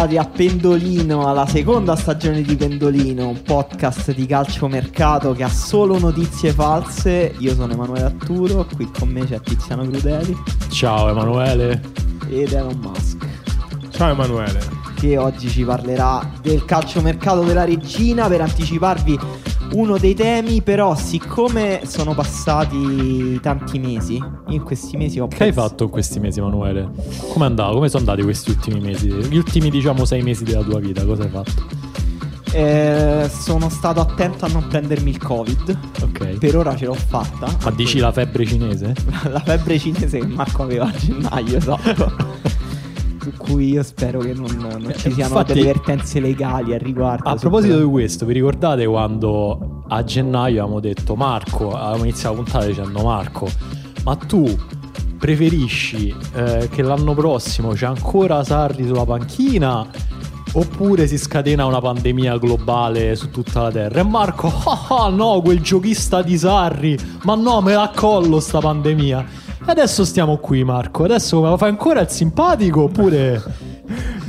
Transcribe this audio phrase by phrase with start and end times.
[0.00, 5.98] Trovati a Pendolino, alla seconda stagione di Pendolino, un podcast di calciomercato che ha solo
[5.98, 7.34] notizie false.
[7.36, 10.34] Io sono Emanuele Atturo, qui con me c'è Tiziano Crudeli
[10.70, 11.82] Ciao Emanuele.
[12.30, 13.28] ed Elon Musk,
[13.90, 14.60] Ciao Emanuele.
[14.94, 19.18] che oggi ci parlerà del calciomercato della regina per anticiparvi
[19.72, 25.52] uno dei temi, però siccome sono passati tanti mesi, in questi mesi ho Che hai
[25.52, 26.90] fatto in questi mesi Emanuele?
[27.32, 27.74] Come è andato?
[27.74, 29.08] Come sono andati questi ultimi mesi?
[29.08, 31.88] Gli ultimi diciamo sei mesi della tua vita, cosa hai fatto?
[32.52, 35.78] Eh, sono stato attento a non prendermi il covid.
[36.02, 36.38] Ok.
[36.38, 37.48] Per ora ce l'ho fatta.
[37.62, 38.94] Ma dici la febbre cinese?
[39.30, 42.58] La febbre cinese che Marco aveva a gennaio, esatto.
[43.20, 47.28] Su cui io spero che non, non ci siano infatti- delle vertenze legali al riguardo.
[47.28, 52.42] A proposito di questo, vi ricordate quando a gennaio avevamo detto Marco, avevamo iniziato la
[52.42, 53.48] puntata dicendo Marco,
[54.04, 54.56] ma tu
[55.18, 59.86] preferisci eh, che l'anno prossimo c'è ancora Sarri sulla panchina
[60.52, 64.00] oppure si scatena una pandemia globale su tutta la terra?
[64.00, 68.60] E Marco, ah, ah, no, quel giochista di Sarri, ma no, me la collo sta
[68.60, 69.48] pandemia.
[69.64, 73.69] Adesso stiamo qui Marco, adesso me lo fai ancora il simpatico oppure...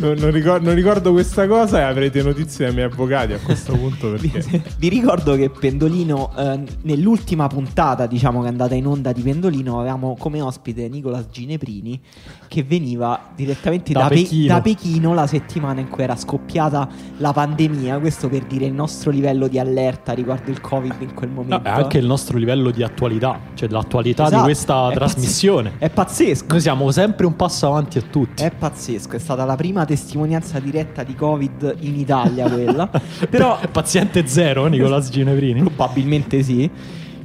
[0.01, 3.73] Non, non ricor- non ricordo questa cosa e avrete notizie dai miei avvocati a questo
[3.73, 4.63] punto perché...
[4.77, 9.79] Vi ricordo che Pendolino, eh, nell'ultima puntata, diciamo che è andata in onda di Pendolino,
[9.79, 11.99] avevamo come ospite Nicolas Gineprini
[12.47, 14.47] che veniva direttamente Da da, Pe- Pechino.
[14.47, 17.99] da Pechino la settimana in cui era scoppiata la pandemia.
[17.99, 21.67] Questo per dire il nostro livello di allerta riguardo il Covid in quel No, momento.
[21.67, 25.69] è anche il nostro livello di attualità, cioè l'attualità Esatto, di questa è trasmissione.
[25.69, 26.45] pazz- È pazzesco.
[26.49, 28.41] Noi siamo sempre un passo avanti a tutti.
[28.43, 32.89] È pazzesco, è stata la prima testimonianza diretta di Covid in Italia quella.
[33.29, 35.59] Però Paziente zero, Nicolas Ginevrini.
[35.61, 36.69] probabilmente sì.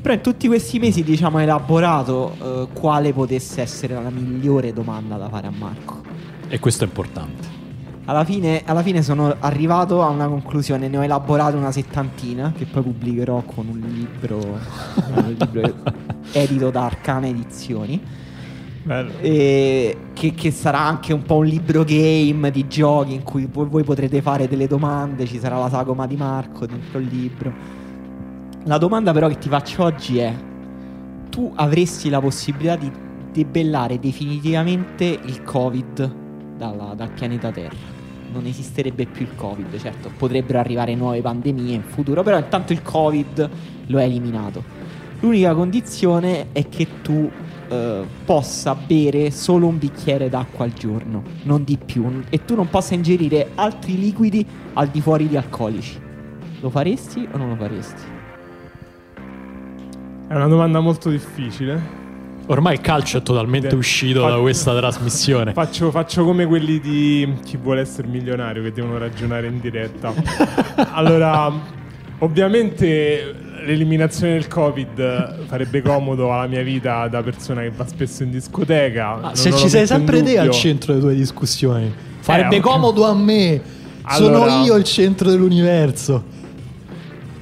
[0.02, 5.28] Però in tutti questi mesi diciamo elaborato eh, quale potesse essere la migliore domanda da
[5.28, 6.02] fare a Marco.
[6.48, 7.54] E questo è importante.
[8.06, 12.64] Alla fine, alla fine sono arrivato a una conclusione, ne ho elaborato una settantina che
[12.64, 14.38] poi pubblicherò con un libro,
[15.14, 15.74] un libro
[16.32, 18.00] edito da Arcana Edizioni.
[18.86, 24.22] Che, che sarà anche un po' un libro game di giochi in cui voi, potrete
[24.22, 27.52] fare delle domande, ci sarà la sagoma di Marco dentro il libro.
[28.64, 30.32] La domanda però che ti faccio oggi è,
[31.30, 32.90] tu avresti la possibilità di
[33.32, 36.14] debellare definitivamente il Covid
[36.56, 37.94] dalla- dal pianeta Terra?
[38.32, 42.82] Non esisterebbe più il Covid, certo, potrebbero arrivare nuove pandemie in futuro, però intanto il
[42.82, 43.50] Covid
[43.86, 44.62] lo hai eliminato.
[45.20, 47.28] L'unica condizione è che tu
[47.68, 52.68] eh, possa bere solo un bicchiere d'acqua al giorno, non di più, e tu non
[52.68, 55.98] possa ingerire altri liquidi al di fuori di alcolici.
[56.60, 58.02] Lo faresti o non lo faresti?
[60.28, 62.04] È una domanda molto difficile.
[62.48, 65.52] Ormai il calcio è totalmente Beh, uscito fa- da questa trasmissione.
[65.54, 70.12] Faccio, faccio come quelli di chi vuole essere milionario che devono ragionare in diretta.
[70.92, 71.52] allora,
[72.18, 78.30] ovviamente l'eliminazione del Covid farebbe comodo alla mia vita da persona che va spesso in
[78.30, 79.20] discoteca.
[79.20, 81.92] Ah, se ci sei sempre te al centro delle tue discussioni.
[82.20, 82.62] Farebbe ok.
[82.62, 83.60] comodo a me.
[84.02, 86.34] Allora- Sono io il centro dell'universo.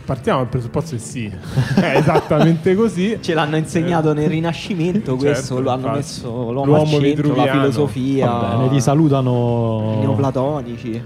[0.04, 1.30] Partiamo dal presupposto che sì,
[1.76, 3.16] è esattamente così.
[3.20, 7.34] Ce l'hanno insegnato Eh, nel Rinascimento, questo certo, lo hanno messo l'uomo, L'uomo al centro,
[7.34, 9.94] la filosofia, Va bene, ti salutano.
[9.96, 11.02] i neoplatonici.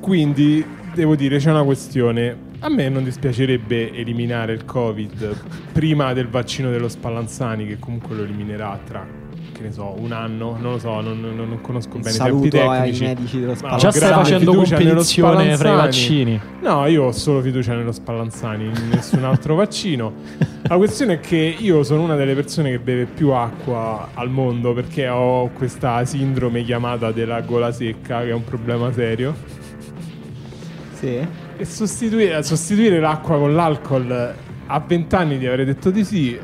[0.00, 2.43] Quindi devo dire c'è una questione.
[2.64, 5.36] A me non dispiacerebbe eliminare il Covid
[5.70, 9.06] prima del vaccino dello Spallanzani, che comunque lo eliminerà tra
[9.52, 12.48] che ne so, un anno, non lo so, non, non- non conosco bene i tempi
[12.48, 13.04] saluto ai tecnici.
[13.04, 13.92] medici dello Ma Spallanzani.
[13.92, 16.40] Già stai facendo fiducia nello competizione fra i vaccini.
[16.62, 20.12] No, io ho solo fiducia nello Spallanzani, in nessun altro vaccino.
[20.62, 24.72] La questione è che io sono una delle persone che beve più acqua al mondo
[24.72, 29.34] perché ho questa sindrome chiamata della gola secca, che è un problema serio.
[30.94, 31.43] Sì.
[31.56, 34.34] E sostituire, sostituire l'acqua con l'alcol
[34.66, 36.38] a 20 anni ti avrei detto di sì.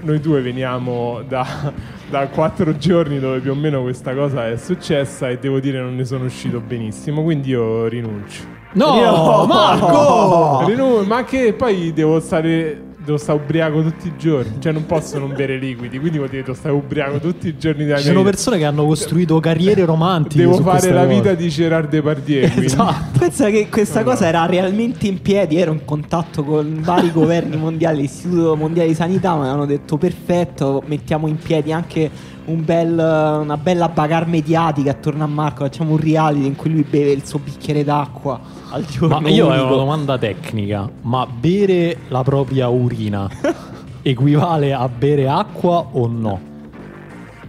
[0.00, 1.72] Noi due veniamo da,
[2.08, 5.96] da 4 giorni dove più o meno questa cosa è successa e devo dire non
[5.96, 8.42] ne sono uscito benissimo, quindi io rinuncio.
[8.72, 10.64] No, Io- Marco!
[10.68, 15.18] Rinu- ma che poi devo stare devo stare ubriaco tutti i giorni, cioè non posso
[15.18, 18.12] non bere liquidi, quindi vuol dire devo stare ubriaco tutti i giorni della Ci mia
[18.12, 18.30] sono vita.
[18.30, 20.42] persone che hanno costruito carriere romantiche.
[20.42, 21.14] Devo su fare la cosa.
[21.14, 23.18] vita di Gerard Depardieu, quindi Esatto.
[23.18, 24.10] Pensa che questa No, no.
[24.12, 28.94] cosa era realmente in piedi, ero in contatto con vari governi mondiali, l'Istituto Mondiale di
[28.94, 32.10] Sanità, mi avevano detto perfetto, mettiamo in piedi anche
[32.46, 36.84] un bel- una bella bagarre mediatica attorno a Marco, facciamo un reality in cui lui
[36.88, 38.38] beve il suo bicchiere d'acqua
[38.74, 39.20] al giorno.
[39.20, 40.88] Ma io ho una domanda tecnica.
[41.02, 43.28] Ma bere la propria urina
[44.02, 46.52] equivale a bere acqua o no?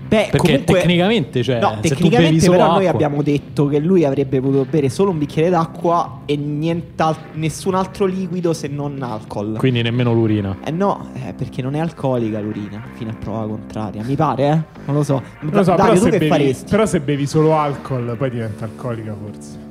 [0.07, 3.24] Beh, Perché comunque- tecnicamente, cioè, No, se tu bevi tecnicamente solo però noi acqua- abbiamo
[3.24, 8.54] detto che lui avrebbe potuto bere solo un bicchiere d'acqua e nient'al- nessun altro liquido
[8.54, 9.56] se non alcol.
[9.57, 10.57] Quindi nemmeno l'urina.
[10.63, 14.04] Eh no, eh, perché non è alcolica l'urina, fino a prova contraria.
[14.04, 14.81] Mi pare, eh?
[14.86, 15.24] Non lo so.
[15.39, 18.30] Non lo so, Dario, però tu se, che bevi, però se bevi solo alcol poi
[18.30, 19.63] diventa alcolica forse.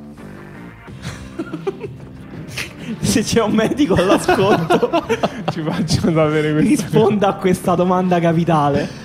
[3.00, 4.90] Se c'è un medico all'ascolto,
[5.50, 6.68] Ci faccio sapere questo.
[6.84, 9.02] risponda a questa domanda capitale.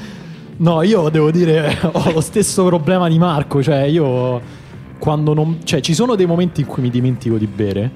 [0.57, 4.41] No, io devo dire, ho lo stesso problema di Marco, cioè io
[4.99, 5.59] quando non...
[5.63, 7.89] Cioè ci sono dei momenti in cui mi dimentico di bere,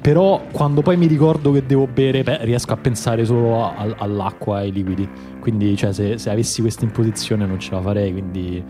[0.00, 3.94] però quando poi mi ricordo che devo bere, beh, riesco a pensare solo a- al-
[3.98, 5.08] all'acqua e ai liquidi.
[5.38, 8.62] Quindi, cioè, se, se avessi questa imposizione non ce la farei, quindi...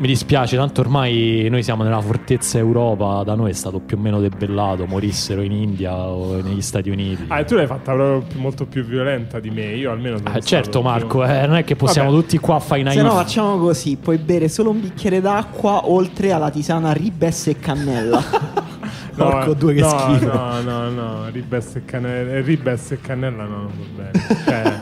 [0.00, 4.00] Mi dispiace, tanto ormai noi siamo nella fortezza Europa, da noi è stato più o
[4.00, 7.24] meno debellato, morissero in India o negli Stati Uniti.
[7.26, 9.74] Ah, e tu l'hai fatta proprio più- molto più violenta di me.
[9.74, 12.22] Io almeno sono Eh, certo Marco, più- eh, non è che possiamo Vabbè.
[12.22, 13.02] tutti qua fare i Se naif.
[13.02, 18.22] no facciamo così, puoi bere solo un bicchiere d'acqua oltre alla tisana ribes e cannella.
[19.18, 20.32] No, Porco due che no, schifo.
[20.32, 24.12] No, no, no, ribes e cannella, ribes e cannella no, non va bene.
[24.46, 24.80] Cioè,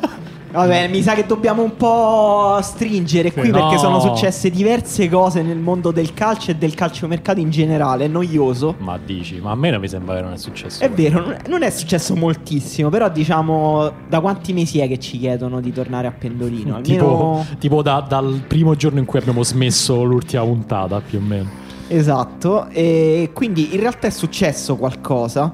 [0.56, 3.50] Vabbè, mi sa che dobbiamo un po' stringere qui Sì.
[3.50, 3.78] perché No.
[3.78, 8.74] sono successe diverse cose nel mondo del calcio e del calciomercato in generale, è noioso.
[8.78, 10.82] Ma dici, ma a me non mi sembra che non è successo.
[10.82, 15.60] È vero, non è- successo moltissimo, però diciamo da quanti mesi è che ci chiedono
[15.60, 16.80] di tornare a Pendolino?
[16.86, 21.22] Tipo, Almeno tipo da- dal primo giorno in cui abbiamo smesso l'ultima puntata, più o
[21.22, 21.50] meno.
[21.88, 25.52] Esatto, e quindi in realtà è successo qualcosa.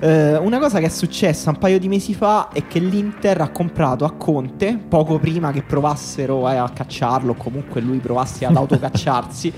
[0.00, 3.48] Eh, una cosa che è successa un paio di mesi fa è che l'Inter ha
[3.48, 8.54] comprato a Conte, poco prima che provassero eh, a cacciarlo, o comunque lui provasse ad
[8.56, 9.52] autocacciarsi,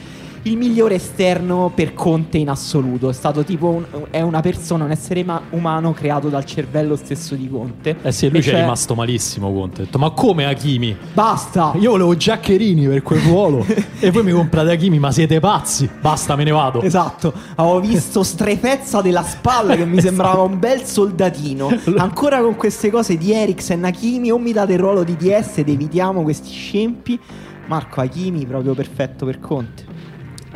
[0.47, 3.09] il migliore esterno per Conte in assoluto.
[3.09, 7.35] È stato tipo un- è una persona, un essere ma- umano creato dal cervello stesso
[7.35, 7.97] di Conte.
[8.03, 9.53] Eh sì, lui ci è cioè- rimasto malissimo.
[9.53, 9.83] Conte.
[9.83, 10.97] Ha detto, ma come Hakimi?
[11.13, 11.73] Basta!
[11.79, 13.65] Io volevo Giaccherini per quel ruolo.
[13.99, 15.89] e voi mi comprate Hakimi, ma siete pazzi?
[16.01, 16.81] Basta, me ne vado.
[16.83, 21.77] Esatto, avevo visto strefezza della spalla che mi sembrava un bel soldatino.
[21.97, 25.69] Ancora con queste cose di Eriksen, Hakimi, o mi date il ruolo di DS ed
[25.69, 27.19] evitiamo questi scempi.
[27.67, 29.86] Marco Hakimi, proprio perfetto per Conte.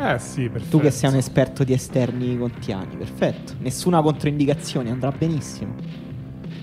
[0.00, 0.78] Eh sì, perfetto.
[0.78, 3.54] Tu che sei un esperto di esterni contiani, perfetto.
[3.58, 5.74] Nessuna controindicazione, andrà benissimo.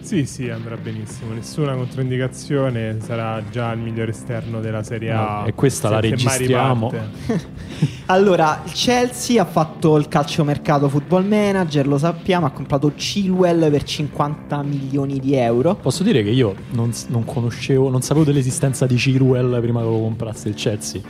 [0.08, 1.34] Sì, sì, andrà benissimo.
[1.34, 2.96] Nessuna controindicazione.
[3.02, 5.40] Sarà già il miglior esterno della Serie A.
[5.42, 6.94] No, e questa la registriamo.
[8.10, 13.84] Allora, il Chelsea ha fatto il calciomercato football manager, lo sappiamo, ha comprato Chilwell per
[13.84, 15.76] 50 milioni di euro.
[15.76, 20.00] Posso dire che io non, non conoscevo, non sapevo dell'esistenza di Chilwell prima che lo
[20.00, 21.02] comprasse il Chelsea.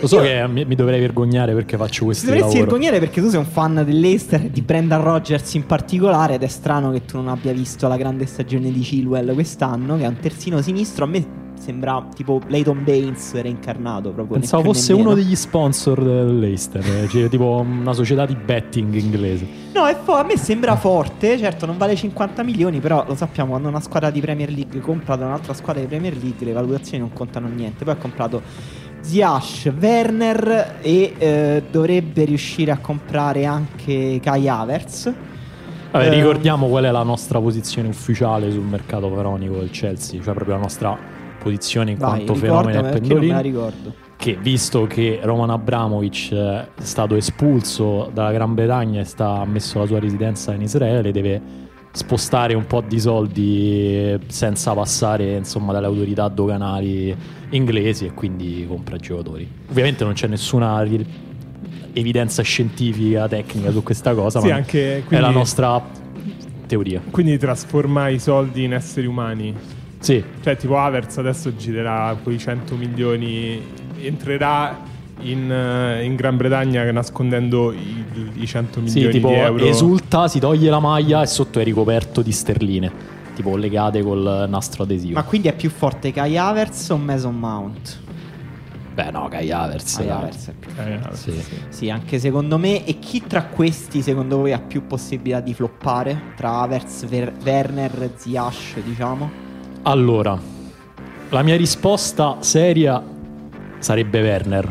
[0.00, 2.70] Lo so io- che mi, mi dovrei vergognare perché faccio Ti questo dovresti lavoro.
[2.70, 6.48] vergognare perché tu sei un fan dell'Eister e di Brendan Rodgers in particolare ed è
[6.48, 10.18] strano che tu non abbia visto la grande stagione di Chilwell quest'anno che è un
[10.18, 16.02] terzino sinistro a me sembra tipo Leighton Baines reincarnato proprio Pensavo fosse uno degli sponsor
[16.02, 19.46] dell'Eister, eh, cioè, tipo una società di betting inglese.
[19.72, 23.68] No, fo- a me sembra forte, certo non vale 50 milioni, però lo sappiamo quando
[23.68, 27.12] una squadra di Premier League compra da un'altra squadra di Premier League le valutazioni non
[27.12, 27.84] contano niente.
[27.84, 28.42] Poi ha comprato
[29.00, 35.12] Ziash, Werner e eh, dovrebbe riuscire a comprare anche Kai Havertz.
[35.92, 40.32] Vabbè, Eh, ricordiamo qual è la nostra posizione ufficiale sul mercato veronico del Chelsea, cioè
[40.34, 40.98] proprio la nostra
[41.38, 43.40] posizione in Vai, quanto fenomeno perché non pendolino.
[43.40, 43.94] ricordo.
[44.16, 49.78] Che visto che Roman Abramovic eh, è stato espulso dalla Gran Bretagna e sta messo
[49.80, 51.40] la sua residenza in Israele, deve
[51.90, 57.14] spostare un po' di soldi eh, senza passare insomma dalle autorità doganali
[57.50, 59.46] inglesi e quindi compra giocatori.
[59.68, 60.68] Ovviamente non c'è nessuna
[61.92, 65.82] evidenza scientifica, tecnica su questa cosa, Sì, ma anche è quindi, la nostra
[66.66, 67.00] teoria.
[67.10, 69.54] quindi trasforma i soldi in esseri umani.
[69.98, 73.60] Sì, Cioè, tipo Havertz adesso girerà quei 100 milioni,
[74.00, 74.80] entrerà
[75.20, 79.64] in, eh, in Gran Bretagna nascondendo i, i 100 sì, milioni tipo di euro.
[79.64, 82.90] esulta, si toglie la maglia e sotto è ricoperto di sterline,
[83.36, 85.14] tipo legate col nastro adesivo.
[85.14, 88.00] Ma quindi è più forte Kai Havertz o Mason Mount?
[88.94, 89.96] Beh, no, Kai Havertz.
[89.96, 90.16] Kai dai.
[90.16, 91.30] Havertz è più Eh, Havertz, Sì.
[91.32, 91.54] sì.
[91.68, 92.84] Sì, anche secondo me.
[92.84, 96.20] E chi tra questi, secondo voi, ha più possibilità di floppare?
[96.36, 99.30] Tra Havertz, Ver- Werner, Ziash, diciamo?
[99.82, 100.38] Allora,
[101.30, 103.02] la mia risposta seria
[103.78, 104.70] sarebbe Werner.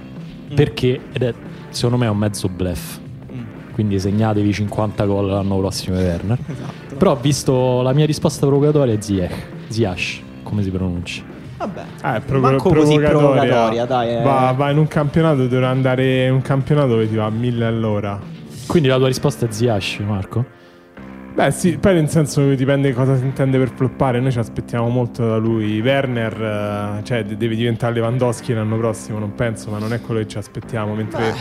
[0.51, 0.55] Mm.
[0.55, 1.33] Perché, ed è,
[1.69, 2.99] secondo me, è un mezzo bluff.
[3.33, 3.41] Mm,
[3.73, 6.37] Quindi segnatevi 50 gol l'anno prossimo di Werner.
[6.47, 6.95] esatto.
[6.95, 9.47] Però, visto la mia risposta provocatoria, è Ziyech.
[9.69, 11.23] Ziash, come si pronuncia?
[11.61, 13.85] Vabbè, Ah, è provo- manco così provocatoria.
[13.85, 14.15] dai.
[14.17, 14.21] eh.
[14.23, 17.65] Va, va in un campionato, dovrà andare in un campionato dove ti va a 1000
[17.65, 18.19] all'ora.
[18.65, 20.43] Quindi la tua risposta è Ziash, Marco?
[21.35, 25.25] Beh sì, poi nel senso dipende cosa si intende per floppare, noi ci aspettiamo molto
[25.27, 25.79] da lui.
[25.81, 30.19] Werner, eh, cioè de- deve diventare Lewandowski l'anno prossimo, non penso, ma non è quello
[30.21, 31.33] che ci aspettiamo, mentre,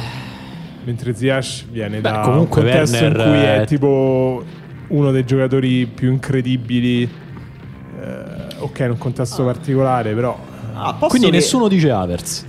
[0.85, 4.45] mentre Ziyech viene da comunque un contesto Werner in cui è è- tipo
[4.89, 10.37] uno dei giocatori più incredibili, eh, ok, in un contesto particolare, però...
[10.75, 12.47] Ah, posso Quindi che- nessuno dice Havertz.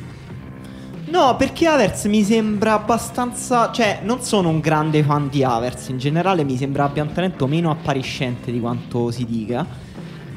[1.07, 3.69] No, perché Havertz mi sembra abbastanza.
[3.71, 5.89] Cioè, non sono un grande fan di Havertz.
[5.89, 9.65] In generale, mi sembra abbia un talento meno appariscente di quanto si dica.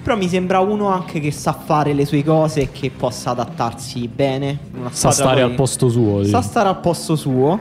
[0.03, 4.09] Però mi sembra uno anche che sa fare le sue cose e che possa adattarsi
[4.09, 4.59] bene.
[4.77, 6.25] Una Sa stare poi- al posto suo.
[6.25, 7.61] Sa stare al posto suo.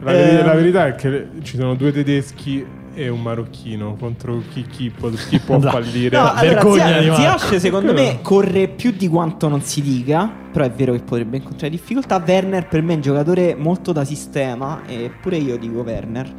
[0.00, 2.64] La, Eh, la verità è che ci sono due tedeschi
[2.96, 5.70] e un marocchino contro chi, chi può, chi può Dai.
[5.70, 6.16] fallire.
[6.16, 7.38] No, allora, vergogna Zia- di Marco.
[7.38, 11.36] Ziyech secondo me corre più di quanto non si dica, però è vero che potrebbe
[11.36, 12.22] incontrare difficoltà.
[12.26, 16.32] Werner per me è un giocatore molto da sistema, eppure io dico Werner.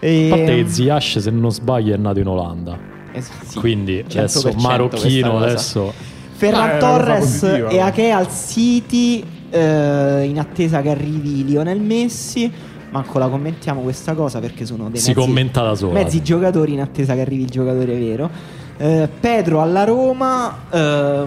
[0.00, 0.26] E...
[0.26, 2.78] A parte che Ziyech, se non sbaglio, è nato in Olanda.
[3.12, 5.92] Es- sì, Quindi 100% adesso marocchino, adesso...
[6.32, 7.84] Ferran cosa Torres positiva, e no?
[7.84, 12.50] Ake al City eh, in attesa che arrivi Lionel Messi.
[12.92, 15.94] Manco la commentiamo questa cosa perché sono dei Si mezzi, commenta da sola.
[15.94, 18.30] mezzi giocatori in attesa che arrivi il giocatore vero.
[18.76, 21.24] Eh, Pedro alla Roma, eh,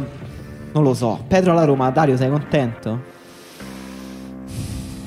[0.72, 1.24] non lo so.
[1.28, 3.14] Pedro alla Roma, Dario, sei contento?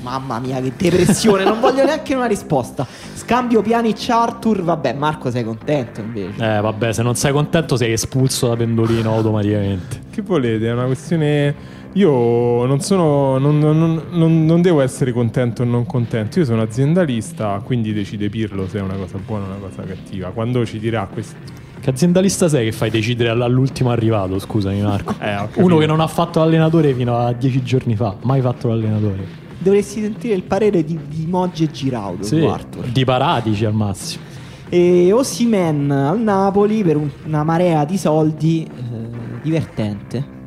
[0.01, 2.85] Mamma mia, che depressione, non voglio neanche una risposta.
[3.13, 6.43] Scambio Pjanic Arthur, vabbè, Marco, sei contento invece?
[6.57, 10.01] Eh, vabbè, se non sei contento sei espulso da pendolino automaticamente.
[10.09, 10.67] Che volete?
[10.67, 11.77] È una questione.
[11.93, 13.37] Io non sono.
[13.39, 16.39] Non, non- non- non devo essere contento o non contento.
[16.39, 20.29] Io sono aziendalista, quindi decide Pirlo se è una cosa buona o una cosa cattiva.
[20.29, 21.35] Quando ci dirà questo.
[21.81, 25.15] Che aziendalista sei che fai decidere all- all'ultimo arrivato, scusami Marco?
[25.21, 25.61] Eh.
[25.61, 29.47] Uno che non ha fatto l'allenatore fino a dieci giorni fa, mai fatto l'allenatore.
[29.57, 32.85] Dovresti sentire il parere di, di Moggi e Giraudo Sì, Arthur.
[32.87, 34.23] di Paratici al massimo.
[34.69, 40.37] E Osimen al Napoli per un- una marea di soldi eh, divertente.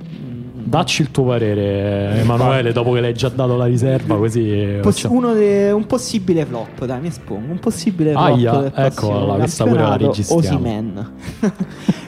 [0.64, 4.50] Dacci il tuo parere, Emanuele, dopo che l'hai già dato la riserva, così...
[4.50, 7.50] eh, Poss- de- un possibile flop, dai, mi espongo.
[7.52, 10.56] Un possibile flop Aia, eccola questa pure la registriamo.
[10.56, 11.12] Osimhen.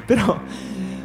[0.07, 0.39] però,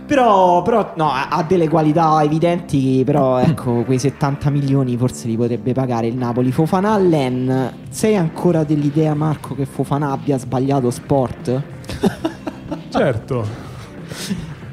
[0.05, 3.03] però, però, no, ha delle qualità evidenti.
[3.05, 6.51] Però, ecco, quei 70 milioni forse li potrebbe pagare il Napoli.
[6.51, 11.61] Fofana Len, sei ancora dell'idea, Marco, che Fofana abbia sbagliato sport?
[12.89, 13.45] Certo.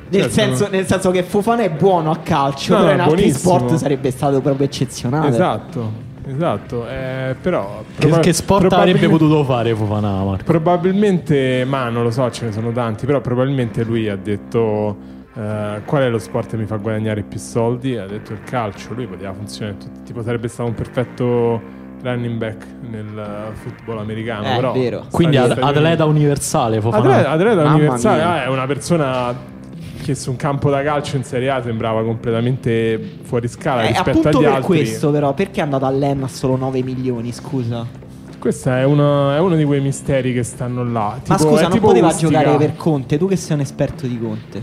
[0.08, 0.34] Nel, Certo.
[0.34, 3.58] senso, nel senso che Fofana è buono a calcio, No, però in altri buonissimo.
[3.58, 5.28] sport sarebbe stato proprio eccezionale.
[5.28, 6.04] Esatto.
[6.28, 6.88] Esatto.
[6.88, 7.82] Eh, però.
[7.96, 10.44] Che, proba- che sport avrebbe potuto fare Fofana, Marco?
[10.44, 14.96] Probabilmente, ma non lo so, ce ne sono tanti, però probabilmente lui ha detto
[15.36, 17.96] eh, qual è lo sport che mi fa guadagnare più soldi?
[17.96, 21.60] Ha detto il calcio, lui poteva funzionare, tutto- tipo sarebbe stato un perfetto
[22.02, 27.04] running back nel football americano, Eh, è però Quindi ad- atleta universale Fofana.
[27.08, 29.34] Atleta, atleta universale, ah, è una persona
[30.06, 34.28] che su un campo da calcio in Serie A sembrava completamente fuori scala Eh, rispetto
[34.28, 34.62] agli per altri.
[34.64, 37.32] questo, però, perché è andato all'En a solo 9 milioni?
[37.32, 37.86] Scusa.
[38.38, 41.18] Questo è uno, è uno di quei misteri che stanno là.
[41.26, 42.28] Ma Tipo- scusa, è non poteva Ustica.
[42.40, 43.18] giocare per Conte?
[43.18, 44.62] Tu che sei un esperto di Conte.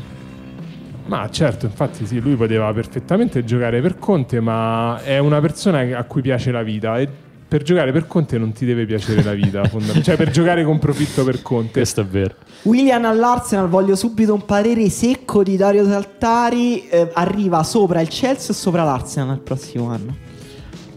[1.05, 6.03] Ma certo, infatti sì, lui poteva perfettamente giocare per Conte, ma è una persona a
[6.05, 7.09] cui piace la vita e
[7.53, 9.61] per giocare per Conte non ti deve piacere la vita,
[10.01, 11.73] cioè per giocare con profitto per Conte.
[11.73, 12.33] Questo è vero.
[12.63, 16.87] William all'Arsenal, voglio subito un parere secco di Dario Saltari.
[16.87, 20.15] eh, arriva sopra il Chelsea o sopra l'Arsenal il prossimo anno?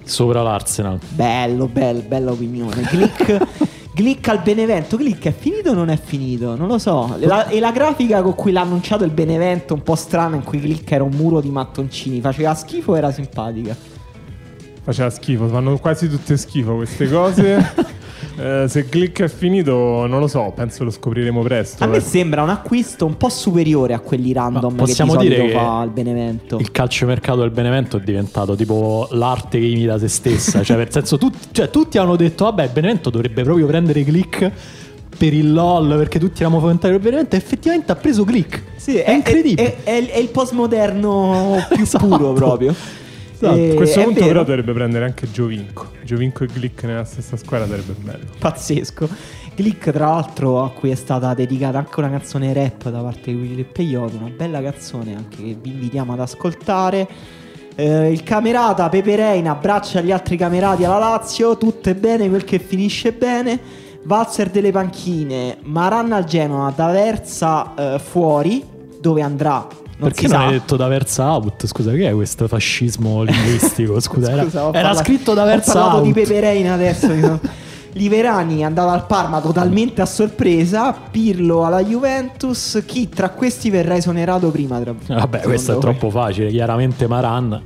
[0.05, 0.99] Sopra l'Arsenal.
[1.11, 2.89] Bello, bello, bella opinione.
[2.91, 3.39] Glick,
[3.93, 4.97] Glick al Benevento.
[4.97, 6.57] Glick è finito o non è finito?
[6.57, 7.17] Non lo so.
[7.19, 10.59] La- e la grafica con cui l'ha annunciato il Benevento, un po' strana, in cui
[10.59, 12.23] Glick era un muro di mattoncini.
[12.23, 13.96] Faceva schifo o era simpatica?
[14.87, 17.95] Faceva schifo, fanno quasi tutte schifo queste cose.
[18.38, 21.85] Eh, se Click è finito, non lo so, penso lo scopriremo presto.
[21.85, 22.00] A me eh.
[22.00, 25.52] sembra un acquisto un po' superiore a quelli random Ma possiamo che di dire che
[25.52, 26.59] fa il Benevento.
[26.59, 30.62] Il calciomercato del Benevento è diventato tipo l'arte che imita se stessa.
[30.62, 34.50] cioè, nel senso, tutti, cioè, tutti hanno detto: Vabbè, il Benevento dovrebbe proprio prendere click
[35.16, 35.97] per il LOL.
[35.97, 37.37] Perché tutti eravamo fondati del Benevento.
[37.37, 38.62] E effettivamente ha preso click.
[38.76, 39.83] Sì, è, incredibile.
[39.83, 42.07] È, è- è il postmoderno più Esatto.
[42.07, 42.75] puro proprio.
[43.38, 43.73] Esatto.
[43.73, 45.90] A questo punto vero, però dovrebbe prendere anche Giovinco.
[46.02, 48.25] Giovinco e Glick nella stessa squadra sarebbe bello.
[48.38, 49.09] Pazzesco.
[49.55, 53.35] Glick, tra l'altro, a cui è stata dedicata anche una canzone rap da parte di
[53.38, 57.09] Willy Peyote, una bella canzone anche che vi invitiamo ad ascoltare.
[57.75, 62.45] Eh, il camerata Pepe Reina abbraccia gli altri camerati alla Lazio, tutto è bene quel
[62.45, 63.85] che finisce bene.
[64.02, 68.64] Valzer delle panchine, Maranna al Genoa, D'Aversa eh, fuori,
[69.00, 69.66] dove andrà?
[69.99, 70.47] Non Perché si non sa.
[70.47, 71.67] hai detto da versa out?
[71.67, 73.99] Scusa, che è questo fascismo linguistico?
[74.00, 76.05] Scusa, era, Scusa, ho era parla- scritto da Ho versa parlato out.
[76.05, 77.07] di Pepe Reina adesso.
[77.09, 77.41] sono-
[77.97, 83.97] Liverani è andato al Parma totalmente a sorpresa, Pirlo alla Juventus, chi tra questi verrà
[83.97, 84.79] esonerato prima?
[84.81, 84.95] Tra...
[85.07, 85.83] Vabbè, questo è voi?
[85.83, 87.59] troppo facile, chiaramente Maran.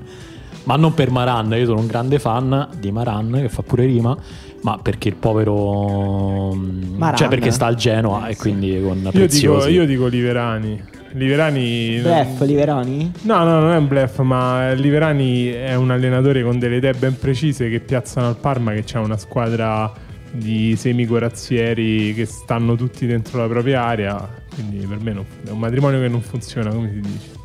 [0.62, 4.16] Ma non per Maran, io sono un grande fan di Maran, che fa pure rima,
[4.60, 6.54] ma perché il povero...
[6.54, 7.16] Maran.
[7.16, 8.40] Cioè perché sta al Genoa Eh, e sì.
[8.40, 10.80] quindi con Io dico, io dico Liverani.
[11.12, 11.98] Liverani.
[12.00, 13.12] Bluff, Liverani?
[13.22, 17.18] No, no, non è un bluff, ma Liverani è un allenatore con delle idee ben
[17.18, 19.92] precise che piazzano al Parma, che c'è una squadra
[20.32, 24.28] di semicorazzieri che stanno tutti dentro la propria area.
[24.54, 27.38] Quindi per me non- è un matrimonio che non funziona, come si dice.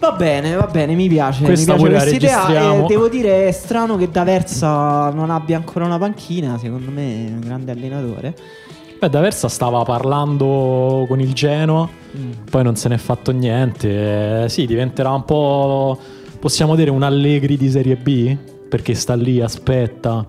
[0.00, 1.44] Va bene, va bene, mi piace.
[1.44, 2.74] Questa mi piace questa idea.
[2.74, 6.58] Eh, devo dire, è strano che D'Aversa non abbia ancora una panchina.
[6.58, 8.34] Secondo me è un grande allenatore.
[9.04, 12.30] Beh, D'Aversa stava parlando con il Genoa, Mm.
[12.48, 14.44] poi non se n'è fatto niente.
[14.44, 15.98] Eh, sì, diventerà un po',
[16.38, 18.34] possiamo dire, un Allegri di Serie B?
[18.66, 20.24] Perché sta lì, aspetta,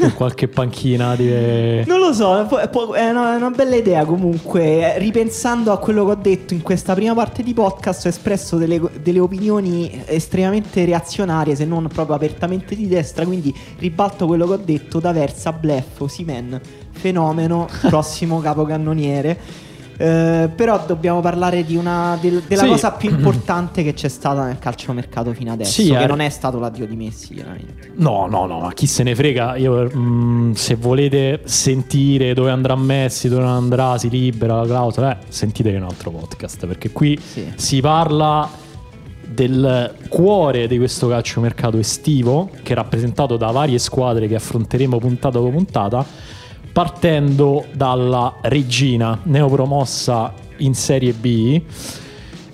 [0.00, 1.84] con qualche panchina di...
[1.84, 2.48] Non lo so,
[2.94, 4.94] è una, bella idea comunque.
[4.94, 8.56] Eh, Ripensando a quello che ho detto in questa prima parte di podcast, ho espresso
[8.56, 13.24] delle, delle opinioni estremamente reazionarie, se non proprio apertamente di destra.
[13.24, 16.60] Quindi ribalto quello che ho detto: D'Aversa, Bleff, Simen,
[16.96, 19.38] fenomeno, prossimo capocannoniere.
[19.98, 22.68] Eh, però dobbiamo parlare di una, del- della Sì.
[22.68, 26.06] cosa più importante che c'è stata nel calciomercato fino adesso, Sì, che eh.
[26.06, 27.92] non è stato l'addio di Messi, chiaramente.
[27.94, 29.56] No, no, no, ma chi se ne frega?
[29.56, 35.18] Io, mm, se volete sentire dove andrà Messi, dove non andrà, si libera la clausola,
[35.18, 37.50] eh, sentite un altro podcast, perché qui Sì.
[37.54, 38.46] si parla
[39.28, 45.38] del cuore di questo calciomercato estivo, che è rappresentato da varie squadre che affronteremo puntata
[45.38, 46.04] dopo puntata,
[46.76, 51.58] partendo dalla Regina, neopromossa in Serie B.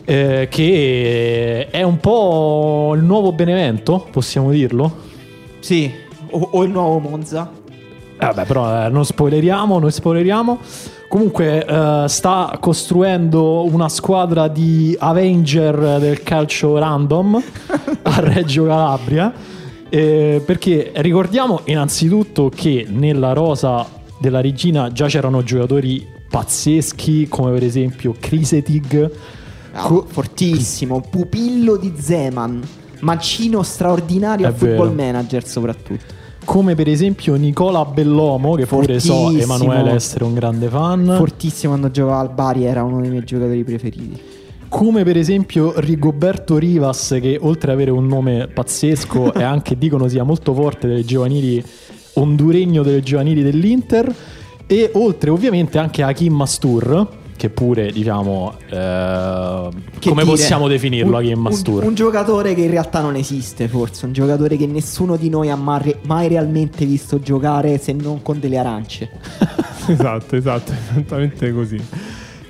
[0.05, 4.95] eh, che è un po' il nuovo Benevento, possiamo dirlo?
[5.59, 5.91] Sì,
[6.31, 7.51] o, o il nuovo Monza.
[8.17, 10.59] Eh, Vabbè, però eh, non spoileriamo, non spoileriamo.
[11.09, 17.43] Comunque eh, sta costruendo una squadra di Avenger del calcio random
[18.03, 19.33] a Reggio Calabria.
[19.89, 27.65] eh, perché ricordiamo innanzitutto che nella rosa della regina già c'erano giocatori pazzeschi come per
[27.65, 29.11] esempio Crisetig.
[29.73, 32.63] Ah, Co- fortissimo, pupillo di Zeman,
[33.01, 35.11] mancino straordinario È a football vero.
[35.13, 36.05] manager soprattutto.
[36.45, 39.31] come per esempio Nicola Bellomo, che pure so.
[39.31, 41.15] Emanuele essere un grande fan.
[41.17, 44.21] Fortissimo quando giocava al Bari, era uno dei miei giocatori preferiti.
[44.69, 50.09] Come per esempio Rigoberto Rivas, che oltre ad avere un nome pazzesco e anche dicono
[50.09, 51.63] sia molto forte delle giovanili,
[52.15, 54.15] honduregno delle giovanili dell'Inter.
[54.67, 58.55] E oltre ovviamente anche Hakim Mastur, che pure diciamo...
[58.71, 61.85] eh, Che come dire, possiamo definirlo un- Hakim un, Mastur?
[61.85, 64.07] un giocatore che in realtà non esiste, forse.
[64.07, 68.39] Un giocatore che nessuno di noi ha mai, mai realmente visto giocare se non con
[68.41, 69.11] delle arance.
[69.89, 71.81] esatto, esatto, esattamente così.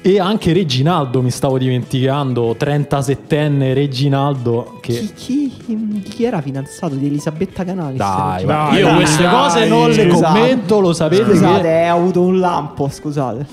[0.04, 4.94] E anche Reginaldo, mi stavo dimenticando, 37enne Reginaldo, che...
[5.14, 7.98] Chi, chi- chi era fidanzato di Elisabetta Canalis?
[7.98, 9.32] Dai, Dai, io dai, queste dai.
[9.32, 10.38] cose non le Scusate.
[10.40, 11.84] commento, lo sapete Scusate, che...
[11.84, 13.46] eh, ho avuto un lampo, scusate.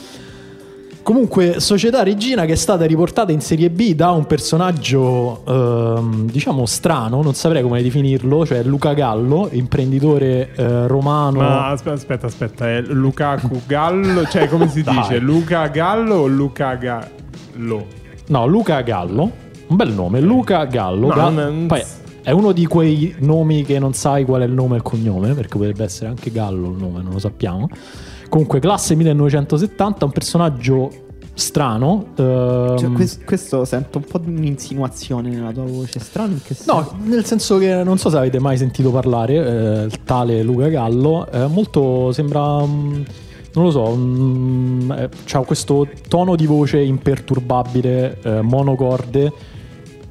[1.02, 6.66] Comunque, Società Regina che è stata riportata in Serie B da un personaggio, ehm, diciamo,
[6.66, 11.40] strano, non saprei come definirlo, cioè Luca Gallo, imprenditore eh, romano.
[11.40, 15.18] Ma aspetta, aspetta, aspetta, è Lukaku Gallo, cioè come si dice?
[15.20, 17.86] Luca Gallo o Luca Gallo?
[18.28, 19.32] No, Luca Gallo,
[19.68, 21.14] un bel nome, Luca Gallo.
[21.14, 21.82] No, non- Poi
[22.22, 25.34] è uno di quei nomi che non sai qual è il nome e il cognome,
[25.34, 27.68] perché potrebbe essere anche Gallo il nome, non lo sappiamo.
[28.30, 30.90] Comunque, classe 1970, un personaggio
[31.34, 32.08] strano.
[32.18, 36.00] ehm, Cioè, quest- questo sento un po' di un'insinuazione nella tua voce.
[36.00, 36.74] Strano in che senso?
[36.74, 40.68] No, nel senso che non so se avete mai sentito parlare, eh, il tale Luca
[40.68, 42.92] Gallo, è molto sembra, mm,
[43.54, 49.32] non lo so, mm, eh, c'ha questo tono di voce imperturbabile, eh, monocorde,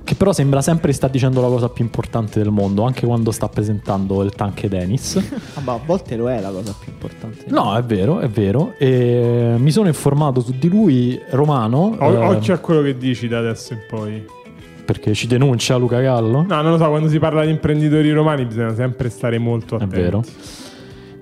[0.08, 3.46] che però sembra sempre sta dicendo la cosa più importante del mondo, anche quando sta
[3.50, 5.14] presentando il tank Dennis.
[5.54, 7.44] Vabbè, a volte lo è la cosa più importante.
[7.48, 8.72] No, è vero, è vero.
[8.78, 13.28] E mi sono informato su di lui, romano, O- eh, Occhio a quello che dici
[13.28, 14.24] da adesso in poi.
[14.86, 16.40] perché ci denuncia Luca Gallo.
[16.48, 19.82] No, non lo so, quando si parla di imprenditori romani bisogna sempre stare molto È
[19.82, 19.94] attenti.
[19.96, 20.24] vero.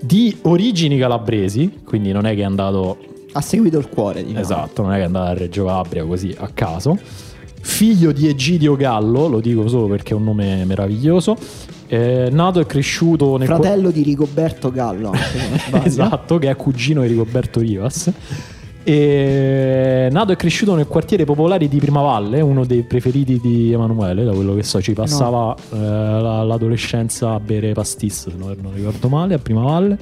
[0.01, 2.99] Di origini calabresi, quindi non è che è andato
[3.33, 4.40] Ha seguito il cuore, diciamo.
[4.40, 6.96] Esatto, non è che è andato a Reggio Calabria così a caso.
[7.66, 11.37] Figlio di Egidio Gallo, lo dico solo perché è un nome meraviglioso.
[11.88, 15.12] eh, nato e cresciuto nel Fratello di Rigoberto Gallo,
[15.85, 18.11] esatto, che è cugino di Rigoberto Rivas.
[18.85, 24.33] E nato e cresciuto nel quartiere popolare di Primavalle, uno dei preferiti di Emanuele, da
[24.33, 29.09] quello che so, ci passava eh, la- l'adolescenza a bere pastis, se non non ricordo
[29.09, 29.98] male, a Primavalle.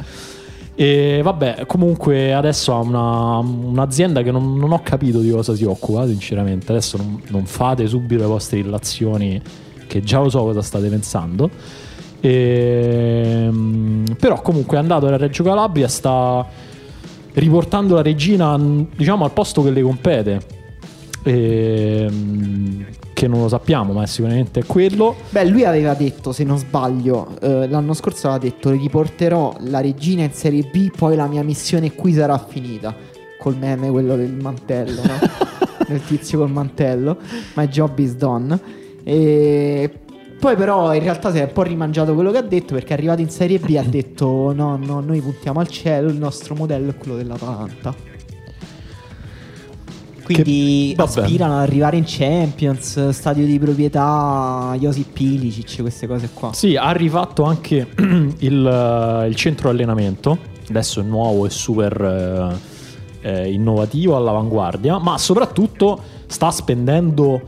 [0.76, 5.64] E vabbè, comunque adesso ha una- un'azienda che non, non ho capito di cosa si
[5.64, 6.70] occupa, sinceramente.
[6.72, 9.40] Adesso non, non fate subito le vostre illazioni,
[9.86, 11.48] che già lo so cosa state pensando.
[12.20, 16.44] Ehm, però comunque è andato a Reggio Calabria, sta
[17.34, 18.58] riportando la regina
[18.96, 20.40] diciamo al posto che le compete.
[21.24, 25.16] Ehm, che non lo sappiamo, ma sicuramente è quello.
[25.30, 30.22] Beh, lui aveva detto, se non sbaglio, eh, l'anno scorso aveva detto riporterò la regina
[30.22, 32.94] in Serie B, poi la mia missione qui sarà finita.
[33.38, 35.18] Col meme quello del mantello, no?
[35.88, 37.16] del tizio col mantello.
[37.54, 38.60] My job is done.
[39.02, 39.90] E
[40.38, 42.92] poi però in realtà si è un po' rimangiato quello che ha detto perché è
[42.92, 46.54] arrivato in Serie B e ha detto no, no, noi puntiamo al cielo, il nostro
[46.54, 48.13] modello è quello dell'Atalanta.
[50.24, 56.52] Quindi Che- aspirano ad arrivare in Champions, stadio di proprietà, Josip Ilicic, queste cose qua.
[56.52, 60.38] Sì, ha rifatto anche il, il centro allenamento.
[60.68, 62.58] Adesso è nuovo e super
[63.22, 64.98] eh, eh, innovativo, all'avanguardia.
[64.98, 67.40] Ma soprattutto sta spendendo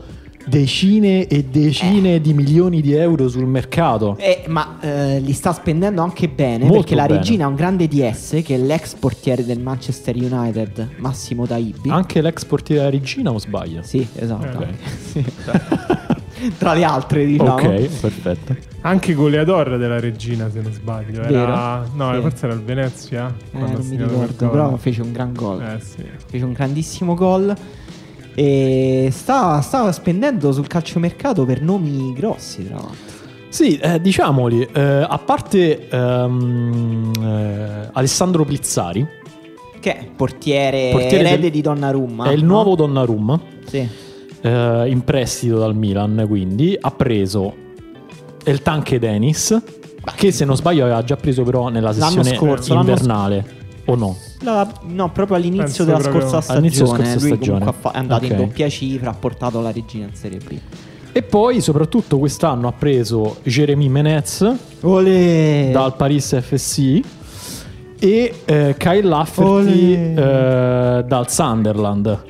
[0.47, 4.15] decine e decine di milioni di euro sul mercato.
[4.17, 7.17] Eh, ma eh, li sta spendendo anche bene Molto perché la bene.
[7.17, 11.89] regina ha un grande DS che è l'ex portiere del Manchester United, Massimo Taibi.
[11.89, 13.81] Anche l'ex portiere della regina, o sbaglio?
[13.83, 14.57] Sì, esatto.
[14.57, 14.67] Ok.
[15.11, 15.25] Sì.
[16.57, 17.53] Tra le altre, diciamo.
[17.53, 18.55] Ok, perfetto.
[18.81, 21.23] Anche goleador della regina, se non sbaglio.
[21.23, 21.83] Era...
[21.93, 22.21] No, Sì.
[22.21, 23.35] forse era il Venezia.
[23.51, 25.61] Eh, non mi ricordo, però fece un gran gol.
[25.63, 26.05] Eh sì.
[26.27, 27.55] Fece un grandissimo gol.
[28.39, 33.15] E sta, sta spendendo sul calciomercato per nomi grossi, tra l'altro.
[33.49, 39.07] Sì, eh, diciamoli, eh, a parte ehm, eh, Alessandro Plizzari,
[39.79, 42.25] Che è portiere, Portiere erede del- di Donnarumma.
[42.25, 42.53] è il no?
[42.53, 43.39] nuovo Donnarumma.
[43.65, 43.87] Sì.
[44.41, 47.53] eh, in prestito dal Milan, quindi ha preso
[48.45, 49.59] il tanque Dennis,
[50.15, 53.45] che se non sbaglio aveva già preso però nella L'anno sessione scorso, invernale,
[53.87, 54.15] o no?
[54.41, 57.07] La- no, proprio all'inizio Penso della proprio- scorsa all'inizio stagione.
[57.07, 57.73] della scorsa stagione.
[57.79, 58.31] fa- è andato Ok.
[58.31, 60.57] in doppia cifra, ha portato la regina in Serie B.
[61.11, 65.69] E poi soprattutto quest'anno ha preso Jeremy Menez Ole!
[65.71, 66.99] dal Paris FC
[67.99, 70.99] e eh, Kyle Lafferty Olè.
[70.99, 72.23] eh, dal Sunderland.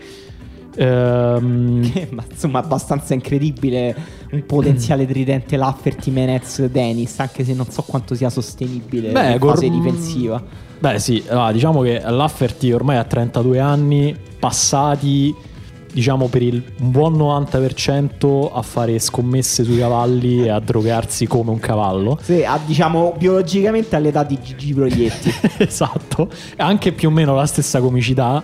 [0.80, 3.96] Ehm, Che, ma insomma, abbastanza incredibile
[4.32, 9.38] un potenziale tridente Lafferty, Menez, Dennis, anche se non so quanto sia sostenibile Beh, in
[9.40, 10.42] Gor- fase difensiva.
[10.80, 15.36] Beh, sì, allora, diciamo che Lafferty ormai ha 32 anni, passati
[15.98, 21.60] diciamo per il buon 90% a fare scommesse sui cavalli e a drogarsi come un
[21.60, 22.20] cavallo.
[22.22, 25.34] Sì, ha, diciamo biologicamente all'età di Gigi Proietti.
[25.58, 28.44] esatto, anche più o meno la stessa comicità.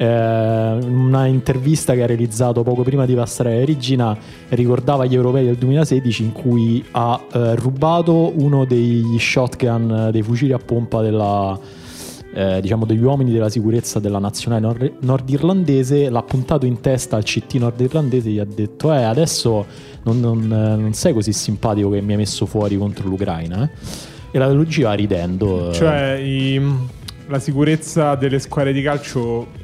[0.00, 4.16] Eh, una intervista che ha realizzato poco prima di passare alla Regina
[4.48, 10.22] ricordava gli europei del 2016 in cui ha eh, rubato uno degli shotgun, eh, dei
[10.22, 11.58] fucili a pompa della,
[12.32, 17.24] eh, diciamo degli uomini della sicurezza della nazionale nord- nordirlandese, l'ha puntato in testa al
[17.24, 19.66] CT nordirlandese e gli ha detto eh adesso
[20.04, 23.70] non, non, eh, non sei così simpatico che mi hai messo fuori contro l'Ucraina eh?"
[24.30, 25.74] e la logica ridendo eh.
[25.74, 26.62] Cioè, i-
[27.28, 29.58] la sicurezza delle squadre di calcio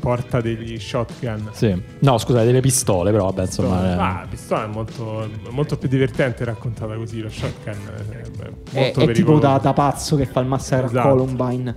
[0.00, 1.50] porta degli shotgun.
[1.52, 1.74] Sì.
[2.00, 3.84] No, scusate, delle pistole, però vabbè, insomma.
[3.84, 3.92] eh.
[3.92, 7.20] Ah, la pistola è molto, è molto più divertente raccontata così.
[7.20, 9.40] Lo shotgun è, è è, molto è tipo pericoloso.
[9.46, 11.08] da, da pazzo che fa il massacro Esatto.
[11.08, 11.74] a Columbine.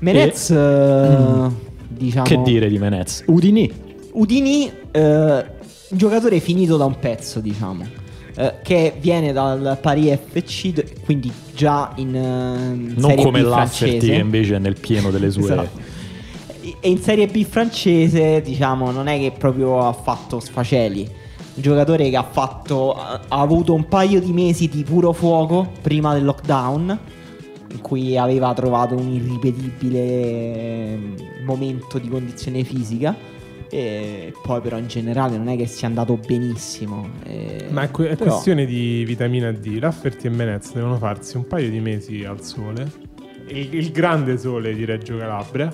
[0.00, 1.48] Menez, eh,
[1.88, 2.24] diciamo.
[2.24, 3.24] Che dire di Menez?
[3.26, 3.70] Udini.
[4.12, 7.84] Udini, eh, un giocatore finito da un pezzo, diciamo.
[8.36, 12.18] eh, che viene dal Paris FC, quindi già in, eh,
[12.72, 14.12] in Non Serie come B Lafferty francese.
[14.12, 15.42] che invece è nel pieno delle sue...
[15.52, 15.88] Esatto.
[16.82, 21.02] E in Serie B francese, diciamo, non è che proprio ha fatto sfaceli.
[21.54, 22.94] Un giocatore che ha fatto.
[22.94, 26.98] ha avuto un paio di mesi di puro fuoco prima del lockdown.
[27.72, 30.98] In cui aveva trovato un irripetibile eh,
[31.44, 33.14] momento di condizione fisica.
[33.72, 37.08] E poi, però, in generale, non è che sia andato benissimo.
[37.24, 39.78] E- Ma è, que- è però- questione di vitamina D.
[39.78, 42.90] Lafferty e Menez devono farsi un paio di mesi al sole,
[43.48, 45.72] il, il grande sole di Reggio Calabria,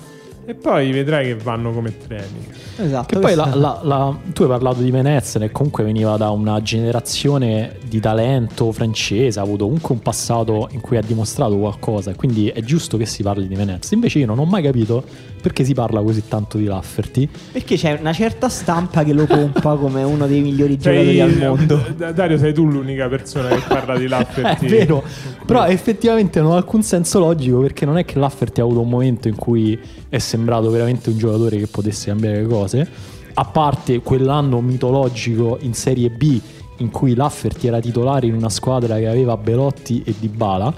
[0.49, 2.47] e poi vedrai che vanno come treni.
[2.77, 3.07] Esatto.
[3.13, 6.61] Che poi la- la- la- tu hai parlato di Menez che comunque veniva da una
[6.61, 12.47] generazione di talento francese, ha avuto comunque un passato in cui ha dimostrato qualcosa, quindi
[12.47, 13.91] è giusto che si parli di Menez.
[13.91, 15.03] Invece io non ho mai capito
[15.41, 17.27] perché si parla così tanto di Lafferty.
[17.51, 21.35] Perché c'è una certa stampa che lo pompa come uno dei migliori giocatori Sei- al
[21.37, 21.75] mondo.
[21.95, 24.67] D- Dario, sei tu l'unica persona che parla di È Lafferty.
[24.67, 25.03] vero,
[25.45, 28.89] però effettivamente non ha alcun senso logico perché non è che Lafferty ha avuto un
[28.89, 29.77] momento in cui
[30.09, 32.87] è sembrato veramente un giocatore che potesse cambiare le cose,
[33.33, 36.39] a parte quell'anno mitologico in Serie B
[36.79, 40.73] in cui Lafferty era titolare in una squadra che aveva Belotti e Dybala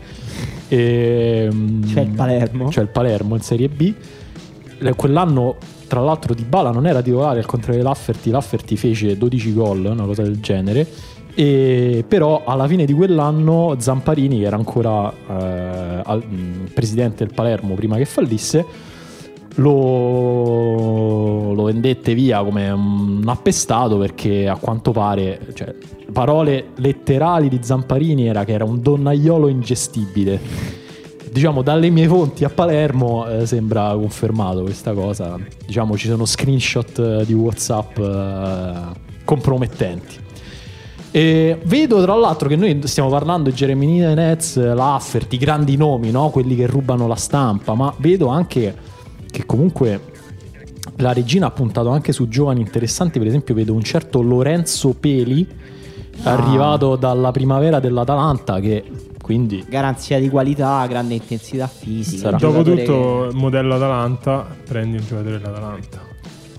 [0.70, 1.50] E,
[1.86, 2.68] C'è il Palermo.
[2.70, 3.94] C'è il Palermo in Serie B.
[4.82, 5.56] Eh, Quell'anno,
[5.88, 8.30] tra l'altro, Di Bala non era titolare al contrario di Lafferty.
[8.30, 10.88] Lafferty fece 12 gol, una cosa del genere.
[11.36, 16.24] E, però alla fine di quell'anno Zamparini, che era ancora eh, al-
[16.74, 18.66] presidente del Palermo prima che fallisse,
[19.56, 25.74] lo, lo vendette via come un appestato perché a quanto pare, cioè,
[26.12, 30.40] parole letterali di Zamparini era che era un donnaiolo ingestibile.
[31.32, 35.38] Diciamo dalle mie fonti a Palermo eh, sembra confermato questa cosa.
[35.66, 38.74] Diciamo ci sono screenshot eh, di WhatsApp eh,
[39.24, 40.28] compromettenti.
[41.12, 46.30] E vedo tra l'altro che noi stiamo parlando di Jeremy Nets, Lafferty, grandi nomi, no?
[46.30, 48.76] quelli che rubano la stampa, ma vedo anche
[49.30, 50.02] che comunque
[50.98, 55.48] la regina ha puntato anche su giovani interessanti, per esempio vedo un certo Lorenzo Peli
[56.24, 56.34] Ah.
[56.34, 58.84] arrivato dalla primavera dell'Atalanta che
[59.30, 62.32] quindi Garanzia di qualità, grande intensità fisica.
[62.32, 66.02] Dopotutto, modello Atalanta, prendi un giocatore dell'Atalanta.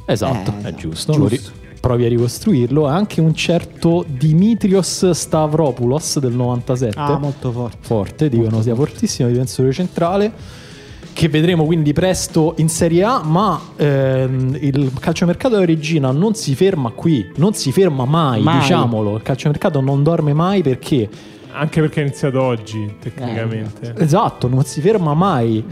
[0.06, 1.28] esatto, Eh, è giusto, giusto.
[1.28, 1.40] ri-
[1.80, 7.76] provi a ricostruirlo, e anche un certo Dimitrios Stavropoulos del 97 che- Ah, molto forte.
[7.80, 10.32] forte, dicono sia fortissimo, difensore centrale.
[11.12, 16.54] Che vedremo quindi presto in Serie A, ma ehm, il calciomercato della regina non si
[16.54, 18.60] ferma qui, non si ferma mai, Mai.
[18.60, 19.16] diciamolo.
[19.16, 21.08] Il calciomercato non dorme mai perché
[21.52, 23.94] Anche perché è iniziato oggi, tecnicamente.
[23.98, 25.64] Esatto, non si ferma mai.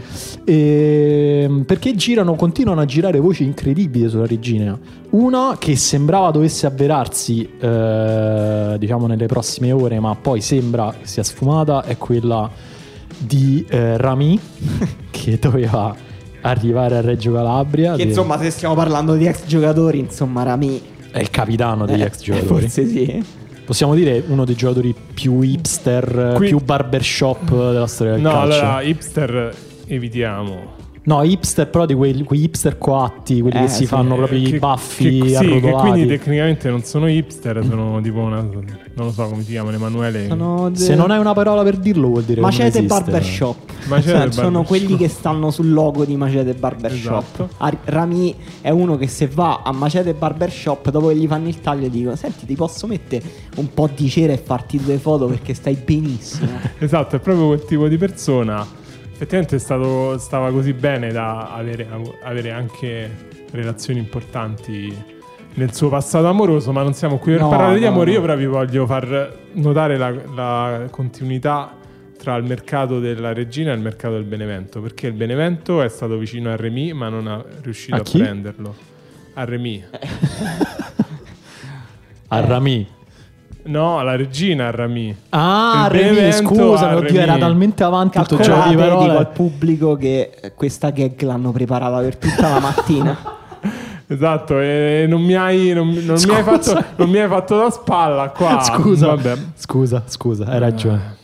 [0.45, 4.77] Ehm, perché girano, continuano a girare voci incredibili sulla regina.
[5.11, 11.83] Una che sembrava dovesse avverarsi, eh, diciamo, nelle prossime ore, ma poi sembra sia sfumata,
[11.83, 12.49] è quella
[13.17, 14.39] di eh, Rami,
[15.09, 15.95] che doveva
[16.41, 17.95] arrivare a Reggio Calabria.
[17.95, 20.81] Che insomma, se stiamo parlando di ex giocatori, insomma, Rami.
[21.11, 22.61] è il capitano degli eh, ex giocatori.
[22.61, 23.37] Forse sì.
[23.69, 28.59] Possiamo dire uno dei giocatori più hipster, Qui- più barbershop della storia del No, calcio.
[28.61, 29.55] allora, hipster
[29.85, 30.73] evitiamo.
[31.03, 33.85] No, hipster però di quei, quei hipster coatti, quelli Eh, che si sì.
[33.85, 38.19] fanno proprio Che- i baffi che, sì, che quindi tecnicamente non sono hipster, sono tipo
[38.19, 38.41] una.
[38.41, 40.27] Non lo so come si chiamano, Emanuele.
[40.27, 42.83] Sono de- Se non hai una parola per dirlo vuol dire che non Macete.
[42.83, 43.57] Barbershop.
[43.87, 44.65] Macete Cioè, sono Barbershop.
[44.67, 47.23] quelli che stanno sul logo di Macete Barbershop.
[47.23, 47.49] Esatto.
[47.57, 51.61] Ar- Rami è uno che se va a Macete Barbershop dopo che gli fanno il
[51.61, 53.23] taglio dico Senti ti posso mettere
[53.55, 57.63] un po' di cera e farti due foto perché stai benissimo Esatto, è proprio quel
[57.65, 58.77] tipo di persona.
[59.21, 61.85] Effettivamente è stato, stava così bene da avere,
[62.23, 63.13] avere anche
[63.51, 64.95] relazioni importanti
[65.55, 68.11] nel suo passato amoroso, ma non siamo qui per No, parlare di no, amore.
[68.11, 68.13] no.
[68.13, 71.75] Io però vi voglio far notare la, la continuità
[72.17, 76.17] tra il mercato della regina e il mercato del Benevento, perché il Benevento è stato
[76.17, 78.73] vicino a Remy, ma non è riuscito A a, prenderlo.
[79.33, 79.83] A Remy.
[82.31, 82.87] A Rami.
[83.69, 85.15] No, la regina Remy.
[85.29, 89.15] Ah, Benevento scusa, oddio, era talmente avanti tutto Calcolate di dico parole.
[89.17, 93.17] al pubblico che eh, questa gag l'hanno preparata per tutta la mattina
[94.11, 97.69] Esatto, e non mi hai, non, non mi hai fatto, non mi hai fatto da
[97.69, 98.59] spalla qua.
[98.59, 99.33] Scusa, Vabbè.
[99.53, 101.17] scusa, scusa, hai ragione.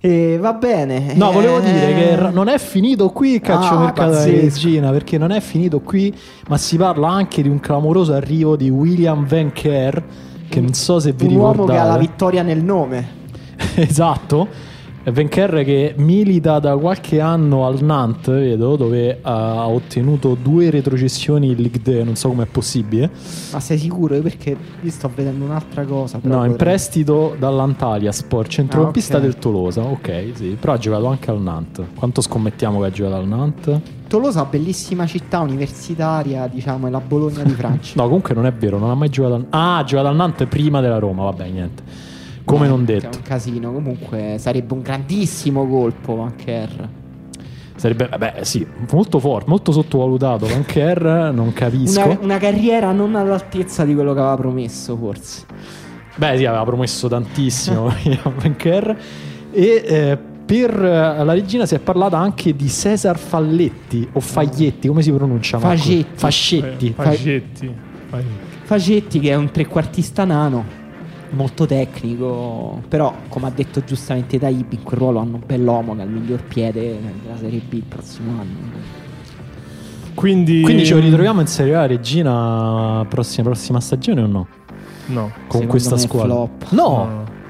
[0.00, 4.16] E va bene No, volevo Eh, dire che non è finito qui il calciomercato della
[4.24, 4.64] pazzesco.
[4.66, 6.12] regina, perché non è finito qui,
[6.48, 9.96] ma si parla anche di un clamoroso arrivo di William Van Kerr,
[10.52, 11.72] che non so se vi Un uomo ricordate.
[11.78, 13.08] che ha la vittoria nel nome
[13.76, 14.48] esatto.
[15.10, 21.56] Venker che milita da qualche anno al Nantes, vedo, dove ha ottenuto due retrocessioni in
[21.56, 23.10] Ligue 2, non so com'è possibile.
[23.52, 24.20] Ma sei sicuro?
[24.20, 29.22] Perché io sto vedendo un'altra cosa No, in prestito dall'Antalya Sport, centrocampista Ah, ok.
[29.24, 31.84] del Tolosa, ok, sì, però ha giocato anche al Nantes.
[31.96, 33.80] Quanto scommettiamo che ha giocato al Nantes?
[34.06, 37.94] Tolosa, bellissima città universitaria, diciamo, è la Bologna di Francia.
[37.96, 40.46] No, comunque non è vero, non ha mai giocato al Ah, ha giocato al Nantes
[40.48, 41.82] prima della Roma, vabbè, niente.
[42.44, 43.16] Come non che È detto.
[43.18, 46.88] un casino, comunque sarebbe un grandissimo colpo Vanker.
[47.76, 50.46] Sarebbe, vabbè, sì, molto forte, molto sottovalutato.
[50.46, 52.04] Vanker, non capisco.
[52.04, 55.44] Una, una carriera non all'altezza di quello che aveva promesso, forse.
[56.14, 58.98] Beh, sì, aveva promesso tantissimo William Venker.
[59.50, 64.88] E eh, per eh, la regina si è parlata anche di Cesar Falletti o Faglietti,
[64.88, 65.58] come si pronuncia?
[65.58, 66.06] Fagetti.
[66.12, 66.86] Fascetti.
[66.88, 67.74] Eh, Fagetti.
[68.08, 68.50] Fagetti.
[68.64, 70.64] Facetti, che è un trequartista nano,
[71.32, 76.00] molto tecnico, però, come ha detto giustamente Taib, in quel ruolo hanno un bell'uomo che
[76.02, 79.00] ha il miglior piede della Serie B il prossimo anno.
[80.14, 84.46] Quindi, Quindi lo ritroviamo in Serie A Regina prossima, prossima stagione o no?
[85.06, 85.32] No.
[85.46, 86.34] Con questa squadra?
[86.34, 86.70] flop.
[86.70, 86.86] No,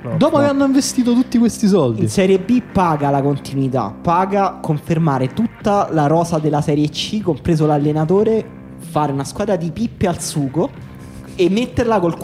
[0.03, 0.43] No, no, dopo flop.
[0.45, 2.03] che hanno investito tutti questi soldi.
[2.03, 7.67] In Serie B paga la continuità, paga confermare tutta la rosa della Serie C, compreso
[7.67, 8.45] l'allenatore,
[8.79, 10.71] fare una squadra di pippe al sugo
[11.35, 12.17] e metterla col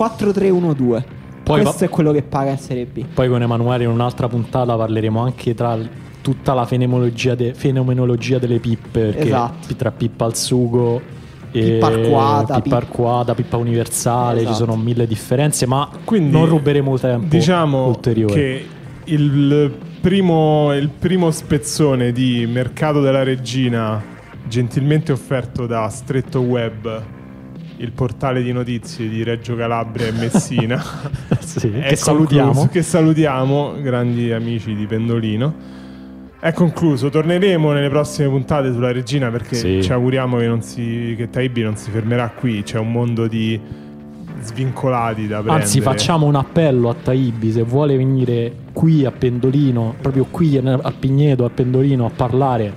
[1.49, 1.63] Poi4-3-1-2.
[1.63, 3.05] Questo va- è quello che paga in Serie B.
[3.15, 5.79] Poi con Emanuele in un'altra puntata parleremo anche tra
[6.21, 9.17] tutta la fenomenologia, de- fenomenologia delle pippe.
[9.17, 9.75] Esatto.
[9.77, 11.01] tra pippa al sugo,
[11.51, 14.53] e Pippa arcuata, pippa, pip- arcuata, pippa universale, Esatto.
[14.55, 18.35] ci sono mille differenze, ma Quindi, non ruberemo tempo Diciamo ulteriore.
[18.35, 18.67] che
[19.05, 24.03] il primo, il primo spezzone di Mercato della Regina,
[24.47, 27.03] gentilmente offerto da Stretto Web,
[27.79, 30.83] il portale di notizie di Reggio Calabria e Messina,
[31.41, 32.47] Sì, che salutiamo.
[32.53, 35.77] concluso- che salutiamo, grandi amici di Pendolino.
[36.41, 39.83] È concluso, torneremo nelle prossime puntate sulla regina perché Sì.
[39.83, 43.59] ci auguriamo che, non si, che Taibi non si fermerà qui, c'è un mondo di
[44.41, 45.63] svincolati da prendere.
[45.63, 50.93] Anzi, facciamo un appello a Taibi se vuole venire qui a Pendolino, proprio qui a
[50.97, 52.73] Pigneto, a Pendolino, a parlare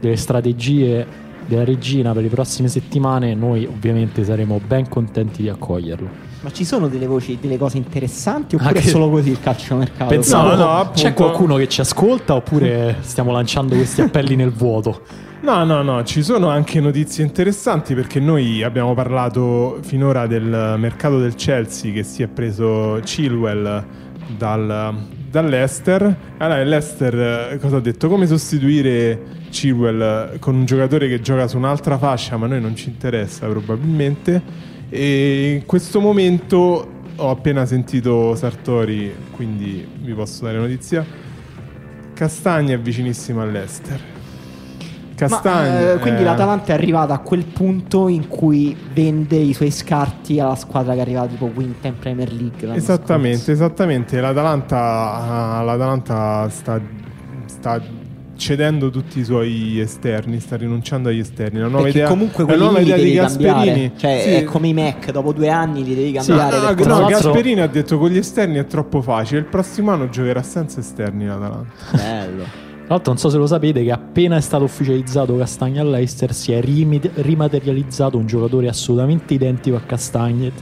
[0.00, 1.06] delle strategie
[1.46, 3.34] della regina per le prossime settimane.
[3.34, 6.08] Noi, ovviamente, saremo ben contenti di accoglierlo.
[6.42, 10.10] Ma ci sono delle voci, delle cose interessanti oppure Anche- è solo così il calciomercato?
[10.10, 14.50] Pensavo, No, no, appunto- c'è qualcuno che ci ascolta oppure stiamo lanciando questi appelli nel
[14.50, 15.00] vuoto?
[15.40, 21.18] No, no, no, ci sono anche notizie interessanti perché noi abbiamo parlato finora del mercato
[21.18, 23.84] del Chelsea che si è preso Chilwell
[24.38, 24.94] dal,
[25.30, 26.16] dall'Ester.
[26.38, 28.08] Allora, l'Ester eh, cosa ha detto?
[28.08, 29.20] Come sostituire
[29.54, 33.46] Chilwell con un giocatore che gioca su un'altra fascia, ma a noi non ci interessa
[33.46, 34.42] probabilmente.
[34.88, 41.06] E in questo momento ho appena sentito Sartori, quindi vi posso dare notizia.
[42.12, 44.00] Castagna è vicinissima all'Ester.
[45.14, 45.70] Castagna.
[45.70, 49.70] Ma, eh, quindi eh, l'Atalanta è arrivata a quel punto in cui vende i suoi
[49.70, 52.74] scarti alla squadra che arriva tipo quinta in Premier League.
[52.74, 53.52] Esattamente, scorso.
[53.52, 54.20] esattamente.
[54.20, 56.80] L'Atalanta, l'Atalanta sta,
[57.46, 57.80] sta
[58.36, 61.58] cedendo tutti i suoi esterni, sta rinunciando agli esterni.
[61.60, 63.92] La nuova Perché idea, comunque la nuova idea di Gasperini.
[63.96, 64.28] Cioè, Sì.
[64.30, 66.56] è come i Mac, dopo due anni li devi No, cambiare.
[66.58, 69.40] no, perché- Tra no, l'altro- Gasperini ha detto con gli esterni è troppo facile.
[69.40, 71.72] Il prossimo anno giocherà senza esterni l'Atalanta.
[71.92, 72.42] Bello.
[72.84, 76.52] Tra l'altro, non so se lo sapete, che appena è stato ufficializzato Castagna all'Eister, si
[76.52, 80.52] è rimaterializzato un giocatore assolutamente identico a Castagnet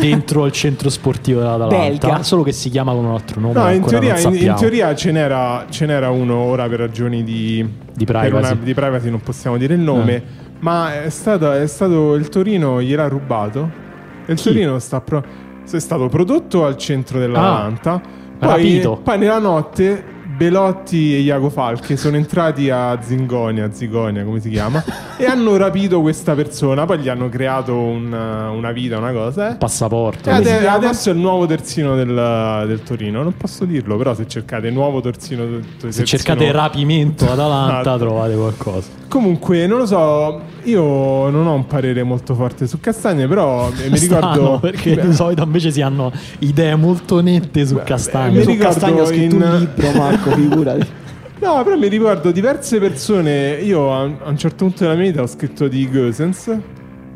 [0.00, 1.76] dentro il centro sportivo dell'Atalanta.
[1.76, 2.22] Belga.
[2.22, 3.52] Solo che si chiama con un altro nome.
[3.54, 7.22] No, in teoria, non in, in teoria ce, n'era, ce n'era uno ora per ragioni
[7.22, 8.52] di, Di per privacy.
[8.52, 10.22] una- di privacy non possiamo dire il nome, Eh.
[10.60, 13.70] ma è stato, è stato il Torino gliel'ha rubato.
[14.26, 14.42] Il Chi?
[14.44, 15.24] Torino sta pro-
[15.70, 18.00] è stato prodotto al centro dell'Atalanta.
[18.38, 19.00] poi, rapito.
[19.02, 20.02] poi nella notte
[20.44, 24.82] Belotti e Iago Falche sono entrati a Zingonia, Zigonia come si chiama,
[25.18, 26.86] e hanno rapito questa persona.
[26.86, 29.50] Poi gli hanno creato un- una vita, una cosa.
[29.50, 29.56] eh.
[29.56, 30.30] Passaporto.
[30.30, 33.22] Ade- adesso è il nuovo terzino del, del Torino.
[33.22, 37.98] Non posso dirlo, però se cercate nuovo terzino del Se terzino- cercate rapimento Atalanta Esatto.
[37.98, 38.88] trovate qualcosa.
[39.08, 43.96] Comunque, non lo so, io non ho un parere molto forte su Castagne, però mi
[43.96, 48.36] Strano, ricordo perché Beh, di solito invece si hanno idee molto nette su Beh, Castagno.
[48.38, 50.86] mi Su ricordo Castagno ho scritto in- un libro, Marco, figurati.
[51.40, 53.52] No, però mi ricordo diverse persone.
[53.62, 56.58] Io a, a un certo punto della mia vita ho scritto di Goesens.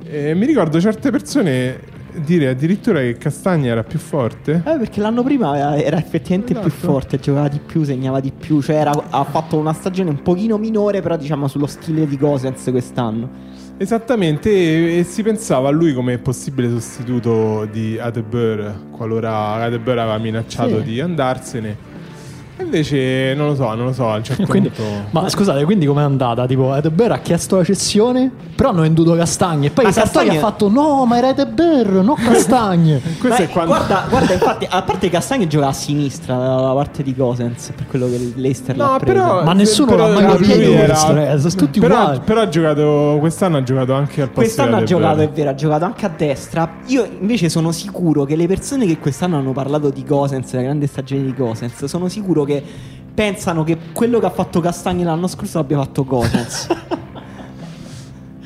[0.06, 4.62] E mi ricordo certe persone dire addirittura che Castagna era più forte.
[4.64, 6.86] Eh, perché l'anno prima era, effettivamente più Esatto.
[6.92, 8.62] forte, giocava di più, segnava di più.
[8.62, 12.68] Cioè, era- ha fatto una stagione un pochino minore, però diciamo sullo stile di Gosens
[12.70, 13.28] quest'anno.
[13.76, 20.16] Esattamente, e, e si pensava a lui come possibile sostituto di Adeber qualora Adeber aveva
[20.18, 20.84] minacciato Sì.
[20.84, 21.92] di andarsene.
[22.60, 24.90] Invece non lo so, non lo so, a un certo Quindi- punto...
[25.10, 26.46] ma scusate, quindi com'è andata?
[26.46, 29.66] Tipo, Edeber ha chiesto la cessione, però hanno venduto Castagne.
[29.66, 33.00] E poi Sartori Castagne- ha fatto: No, ma era Edeber, non Castagne.
[33.18, 33.74] Questo Ma, è quando...
[33.74, 38.06] guarda, guarda, infatti, a parte Castagni gioca a sinistra dalla parte di Gosens, per quello
[38.06, 39.12] che l'Eister l'ha No, preso.
[39.12, 42.20] però- Ma nessuno però l'ha mai capito era- questo, eh, sono tutti però, uguali.
[42.24, 45.50] però ha giocato quest'anno ha giocato anche al posto Quest'anno ha di giocato, è vero,
[45.50, 46.70] ha giocato anche a destra.
[46.86, 50.86] Io invece sono sicuro che le persone che quest'anno hanno parlato di Gosens, la grande
[50.86, 52.62] stagione di Gosens, sono sicuro che
[53.14, 56.66] pensano che quello che ha fatto Castagni l'anno scorso l'abbia fatto Gosens.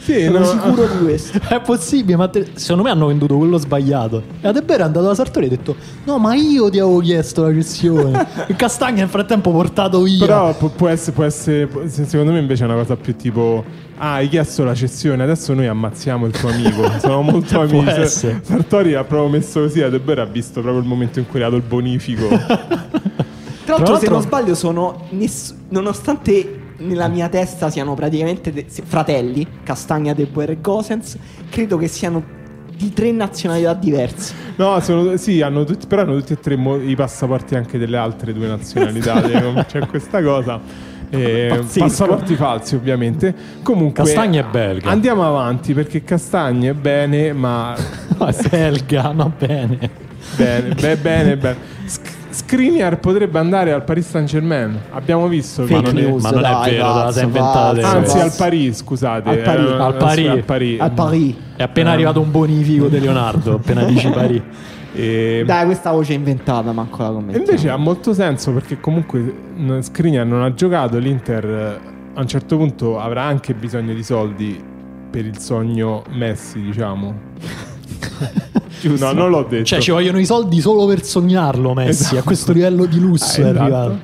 [0.09, 1.39] Sì, sono no, sicuro di questo.
[1.55, 4.23] È possibile, ma te- secondo me hanno venduto quello sbagliato.
[4.41, 7.43] E Adeber è andato da Sartori e ha detto: No, ma io ti avevo chiesto
[7.43, 8.27] la cessione.
[8.49, 10.25] e Castagna nel frattempo portato via.
[10.25, 13.17] Però pu- può essere, può essere, può- se- secondo me invece è una cosa più
[13.17, 13.63] tipo,
[13.99, 16.91] ah, hai chiesto la cessione, adesso noi ammazziamo il tuo amico.
[17.01, 17.91] Sono molto amici.
[17.91, 18.41] essere.
[18.43, 21.57] Sartori ha proprio messo così, Adeber ha visto proprio il momento in cui ha dato
[21.57, 22.29] il bonifico.
[23.75, 25.07] Tra l'altro, se non sbaglio, sono.
[25.11, 31.17] ness- nonostante nella mia testa siano praticamente de- fratelli, Castagna, De Boer e Gosens,
[31.51, 32.37] credo che siano
[32.77, 34.33] di tre nazionalità diverse.
[34.57, 37.97] no, sono, sì, hanno tutti, però hanno tutti e tre mo- i passaporti anche delle
[37.97, 39.21] altre due nazionalità.
[39.67, 40.61] C'è questa cosa.
[41.11, 43.35] Eh, passaporti falsi, ovviamente.
[43.63, 44.91] Comunque, Castagna è belga.
[44.91, 47.75] Andiamo avanti perché Castagna è bene, ma
[48.19, 49.91] è belga, no, bene.
[50.37, 51.57] Bene, be- bene, bene.
[52.39, 54.79] Skriniar potrebbe andare al Paris Saint Germain.
[54.93, 57.13] Abbiamo visto che Fake non è- news, ma non è dai, vero, te la pazzo,
[57.13, 57.81] sei inventata te.
[57.81, 59.29] pazzo, Anzi, al Paris, scusate.
[59.31, 59.69] Al Paris.
[59.69, 60.29] Eh, Al Paris.
[60.29, 60.81] Al Paris.
[60.81, 61.35] Al Paris.
[61.57, 64.43] È appena arrivato un bonifico di Leonardo, appena dici pari.
[64.95, 67.39] E- Dai, questa voce è inventata, manco la commento.
[67.39, 69.33] invece ha molto senso perché comunque
[69.81, 71.79] Skriniar non ha giocato, l'Inter eh,
[72.15, 74.61] a un certo punto avrà anche bisogno di soldi
[75.11, 77.15] per il sogno Messi, diciamo.
[78.81, 79.65] No, non l'ho detto.
[79.65, 82.03] Cioè, ci vogliono i soldi solo per sognarlo, Messi.
[82.03, 82.19] Esatto.
[82.19, 83.61] A questo livello di lusso Ah, è esatto.
[83.61, 83.99] arrivato.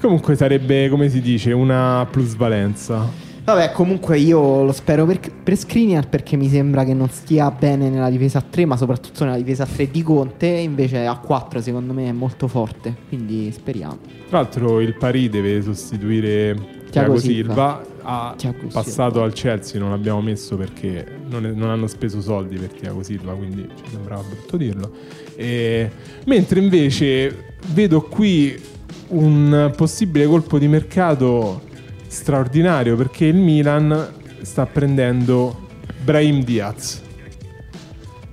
[0.00, 3.24] Comunque sarebbe, come si dice, una plusvalenza.
[3.44, 7.88] Vabbè, comunque io lo spero per, per Skriniar perché mi sembra che non stia bene
[7.90, 10.46] nella difesa a 3, ma soprattutto nella difesa a 3 di Conte.
[10.46, 12.94] Invece a 4 secondo me è molto forte.
[13.08, 13.98] Quindi speriamo.
[14.28, 16.56] Tra l'altro il Paris deve sostituire
[16.90, 17.52] Thiago Silva.
[17.52, 17.82] Silva.
[18.08, 18.82] Ha Thiago Silva.
[18.82, 23.02] passato al Chelsea, non l'abbiamo messo perché non, è- non hanno speso soldi per Thiago
[23.02, 24.90] Silva, quindi ci sembrava brutto dirlo.
[25.34, 25.90] E-
[26.26, 28.56] mentre invece vedo qui
[29.08, 31.62] un possibile colpo di mercato
[32.06, 34.08] straordinario perché il Milan
[34.42, 35.66] sta prendendo
[36.04, 37.02] Brahim Diaz.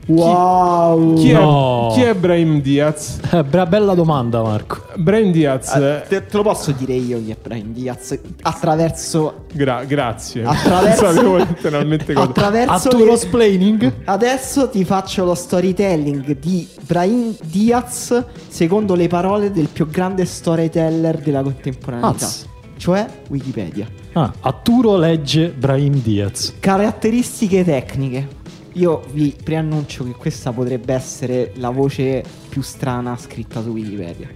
[0.08, 1.14] Wow!
[1.16, 1.90] Chi, No.
[1.90, 3.20] è, chi è Brahim Diaz?
[3.32, 4.82] Eh, bra- bella domanda, Marco.
[4.96, 9.84] Brahim Diaz, Ah, te, te lo posso dire io chi è Brian Diaz attraverso gra-
[9.86, 10.44] grazie.
[10.44, 12.28] Attraverso- sapevo letteralmente cosa.
[12.28, 13.94] attraverso splaining.
[14.06, 21.18] Adesso ti faccio lo storytelling di Brahim Diaz secondo le parole del più grande storyteller
[21.20, 22.44] della contemporaneità, Azz.
[22.78, 23.88] cioè Wikipedia.
[24.14, 26.54] Ah, Atturo legge Brahim Diaz.
[26.60, 28.42] Caratteristiche tecniche.
[28.74, 34.28] Io vi preannuncio che questa potrebbe essere la voce più strana scritta su Wikipedia.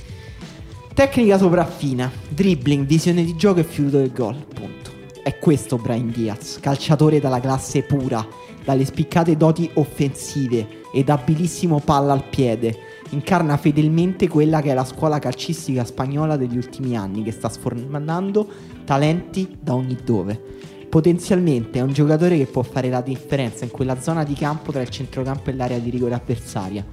[0.94, 4.36] Tecnica sopraffina, dribbling, visione di gioco e fiuto del gol.
[4.36, 4.92] Punto.
[5.24, 8.26] È questo Brian Diaz, calciatore dalla classe pura,
[8.64, 12.78] dalle spiccate doti offensive ed abilissimo palla al piede.
[13.10, 18.48] Incarna fedelmente quella che è la scuola calcistica spagnola degli ultimi anni, che sta sfornando
[18.86, 20.76] talenti da ogni dove.
[20.90, 24.82] Potenzialmente è un giocatore che può fare la differenza in quella zona di campo tra
[24.82, 26.86] il centrocampo e l'area di rigore avversaria,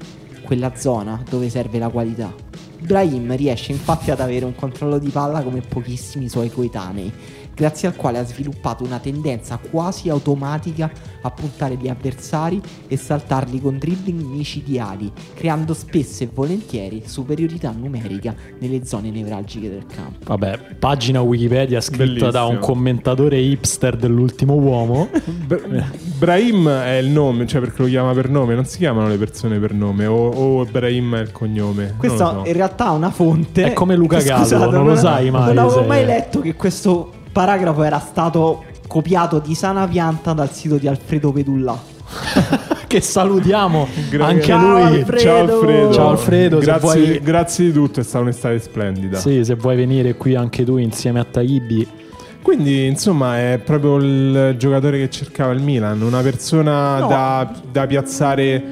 [0.42, 2.34] quella zona dove serve la qualità.
[2.80, 7.10] Brahim riesce infatti ad avere un controllo di palla come pochissimi suoi coetanei,
[7.54, 10.90] grazie al quale ha sviluppato una tendenza quasi automatica
[11.22, 18.34] a puntare gli avversari e saltarli con dribbling micidiali, creando spesso e volentieri superiorità numerica
[18.58, 20.18] nelle zone nevralgiche del campo.
[20.24, 22.72] Vabbè, pagina Wikipedia scritta da un Bellissimo.
[22.72, 25.08] commentatore hipster dell'ultimo uomo.
[25.46, 25.84] Br-
[26.18, 29.58] Brahim è il nome, cioè perché lo chiama per nome, non si chiamano le persone
[29.58, 31.94] per nome, o, o Brahim è il cognome.
[31.96, 32.48] Questa non so.
[32.48, 33.64] in realtà ha una fonte.
[33.64, 37.82] È come Luca Gallo, non lo sai mai Non avevo mai letto che questo paragrafo
[37.82, 41.76] era stato copiato di sana pianta dal sito di Alfredo Pedulla.
[42.86, 43.88] che salutiamo
[44.20, 44.82] anche Ciao, lui.
[44.82, 45.18] Alfredo.
[45.18, 45.92] Ciao Alfredo.
[45.92, 49.18] Ciao, Alfredo, Grazie, vuoi- grazie di tutto, è stata un'estate splendida.
[49.18, 51.88] Sì, se vuoi venire qui anche tu insieme a Taibi.
[52.40, 57.06] Quindi, insomma, è proprio il giocatore che cercava il Milan, una persona No.
[57.08, 58.62] da, da piazzare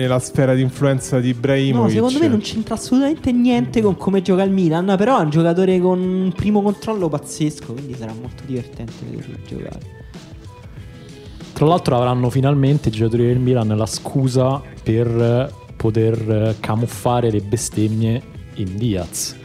[0.00, 1.96] nella sfera di influenza di Ibrahimovic.
[1.96, 4.94] No, secondo me non c'entra assolutamente niente con come gioca il Milan.
[4.96, 7.72] Però è un giocatore con un primo controllo pazzesco.
[7.72, 9.98] Quindi sarà molto divertente vederlo giocare.
[11.52, 18.22] Tra l'altro avranno finalmente i giocatori del Milan la scusa per poter camuffare le bestemmie
[18.54, 19.36] in Diaz.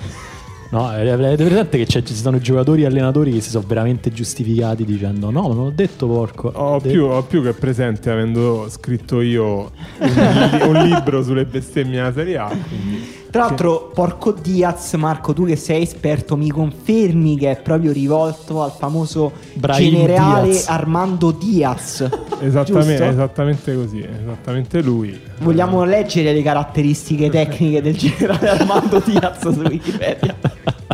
[0.72, 5.30] No, avete presente che ci sono giocatori e allenatori che si sono veramente giustificati dicendo
[5.30, 6.52] no, non ho detto porco.
[6.54, 11.46] Ho De- più, ho più che presente avendo scritto io un, li- un libro sulle
[11.46, 12.48] bestemmie della Serie A.
[12.48, 17.92] quindi- Tra l'altro, porco Diaz, Marco, tu che sei esperto, mi confermi che è proprio
[17.92, 20.70] rivolto al famoso Brahim generale Diaz.
[20.70, 22.10] Armando Diaz.
[22.40, 25.20] Esattamente, esattamente così, esattamente lui.
[25.40, 30.36] Vogliamo leggere le caratteristiche tecniche del generale Armando Diaz su Wikipedia?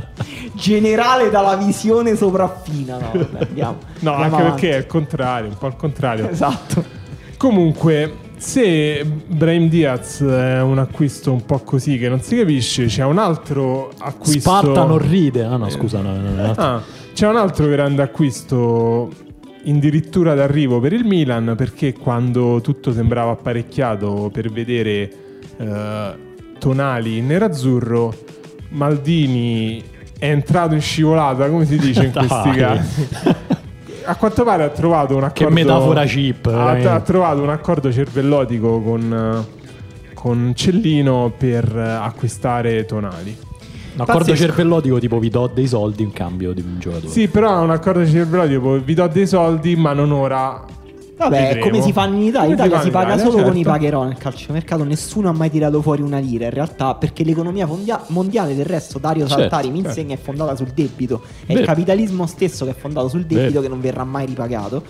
[0.53, 2.97] Generale dalla visione sopraffina.
[2.97, 3.77] No, vabbè, andiamo.
[3.99, 4.61] No, andiamo anche avanti.
[4.61, 6.27] perché è il contrario, un po' il contrario.
[6.27, 6.83] Esatto.
[7.37, 13.03] Comunque, se Brahim Diaz è un acquisto un po' così che non si capisce, c'è
[13.03, 14.39] un altro acquisto.
[14.39, 15.43] Sparta non ride.
[15.43, 16.51] Ah no, scusa, no, no.
[16.57, 16.81] Ah,
[17.13, 19.11] c'è un altro grande acquisto
[19.63, 25.11] addirittura d'arrivo per il Milan perché quando tutto sembrava apparecchiato per vedere
[25.57, 26.13] eh,
[26.57, 28.11] Tonali in nerazzurro,
[28.69, 29.83] Maldini
[30.17, 33.07] è entrato in scivolata, come si dice in questi casi.
[34.06, 35.54] A quanto pare ha trovato un accordo.
[35.54, 42.86] metafora cheap, Ha, ha trovato un accordo cervellotico con, eh, con Cellino per eh, acquistare
[42.86, 43.38] Tonali.
[43.93, 44.45] Un accordo Pazzesco.
[44.45, 47.10] cervellotico tipo vi do dei soldi in cambio di un giocatore.
[47.12, 48.80] Sì, però è un accordo cervellotico.
[48.80, 50.64] Vi do dei soldi, ma non ora
[51.22, 51.65] Vabbè, Vedremo.
[51.69, 52.49] come si fanno in Italia?
[52.49, 53.69] In si Italia si in paga Italia, solo con i certo.
[53.72, 54.84] pagherò nel calciomercato.
[54.84, 56.45] Nessuno ha mai tirato fuori una lira.
[56.45, 59.89] In realtà, perché l'economia fondia- mondiale del resto, Dario Certo, Saltari mi certo.
[59.89, 61.22] insegna, è fondata sul debito.
[61.41, 61.59] È Vero.
[61.59, 63.61] il capitalismo stesso che è fondato sul debito Vero.
[63.61, 64.84] che non verrà mai ripagato.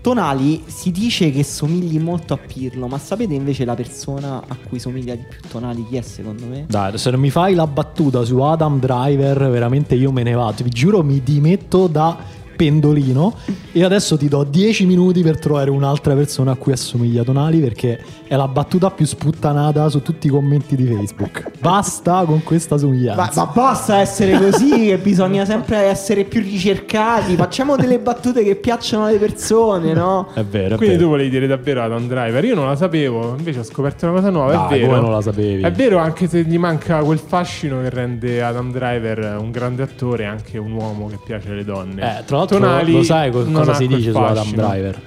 [0.00, 4.78] Tonali si dice che somigli molto a Pirlo, ma sapete invece la persona a cui
[4.78, 6.66] somiglia di più Tonali chi è secondo me?
[6.68, 10.62] Dai, se non mi fai la battuta su Adam Driver, veramente io me ne vado.
[10.62, 12.18] Vi giuro, mi dimetto da
[12.54, 13.34] pendolino.
[13.72, 17.60] E adesso ti do 10 minuti per trovare un'altra persona a cui assomiglia Tonali.
[17.60, 21.50] Perché è la battuta più sputtanata su tutti i commenti di Facebook.
[21.60, 23.44] Basta con questa Ma, somiglianza.
[23.44, 27.36] ma basta essere così, che bisogna sempre essere più ricercati.
[27.36, 30.28] Facciamo delle battute che piacciono alle persone, no?
[30.34, 31.10] È vero, è Quindi tu vero.
[31.10, 32.44] volevi dire davvero Adam Driver?
[32.44, 34.52] Io non la sapevo, invece ho scoperto una cosa nuova.
[34.52, 34.86] Dai, è vero.
[34.88, 35.62] come non la sapevi?
[35.62, 40.24] È vero, anche se gli manca quel fascino che rende Adam Driver un grande attore
[40.24, 42.18] e anche un uomo che piace alle donne.
[42.20, 45.00] Eh, tra l'altro, Tonali lo sai co- cosa si dice su Adam Driver?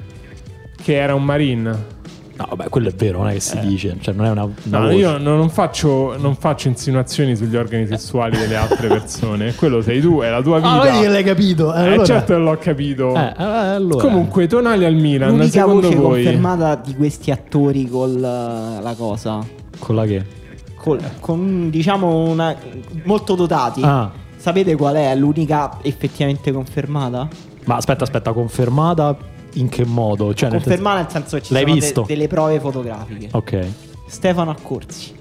[0.82, 1.96] Che era un marine.
[2.38, 4.78] No, vabbè, quello è vero, non è che si dice, cioè non è una, una
[4.78, 4.94] No, voce.
[4.96, 9.54] io non, faccio, non faccio insinuazioni sugli organi sessuali delle altre persone.
[9.58, 10.70] Quello sei tu, è la tua vita.
[10.70, 11.74] Ah, vedi che l'hai capito.
[11.74, 13.16] Eh, Eh, allora- certo che l'ho capito.
[13.16, 14.04] Eh, eh, allora.
[14.06, 16.24] Comunque, Tonali al Milan, L'unica secondo voce voi...
[16.24, 19.40] confermata di questi attori con la, cosa.
[19.80, 20.24] Con la che?
[20.76, 22.56] Col- con diciamo una
[23.06, 23.82] molto dotati.
[23.84, 24.12] Ah.
[24.48, 27.28] Sapete qual è l'unica effettivamente confermata?
[27.66, 29.14] Ma aspetta, aspetta, confermata
[29.56, 30.34] in che modo?
[30.34, 32.04] Cioè, nel Confermata nel senso che ci L'hai sono de- visto?
[32.08, 33.28] delle prove fotografiche.
[33.34, 33.66] Ok.
[34.08, 35.14] Stefano Accorsi.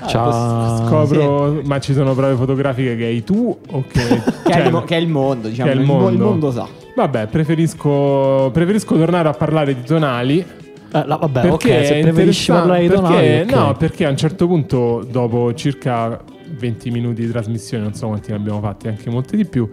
[0.00, 0.84] Ah, Ciao.
[0.88, 4.00] Scopro, ma ci sono prove fotografiche che hai tu o che...
[4.02, 5.70] Che, cioè, è il, mo- che è il mondo, diciamo.
[5.70, 6.08] che è il mo- mondo.
[6.10, 6.66] il mondo sa.
[6.96, 10.40] Vabbè, preferisco, preferisco tornare a parlare di Tonali.
[10.40, 13.50] Eh, la- vabbè, perché ok, se preferisci parlare di perché, Tonali, ok.
[13.54, 16.20] No, perché a un certo punto, dopo circa
[16.58, 19.68] 20 minuti di trasmissione, non so quanti ne abbiamo fatti, anche molti di più,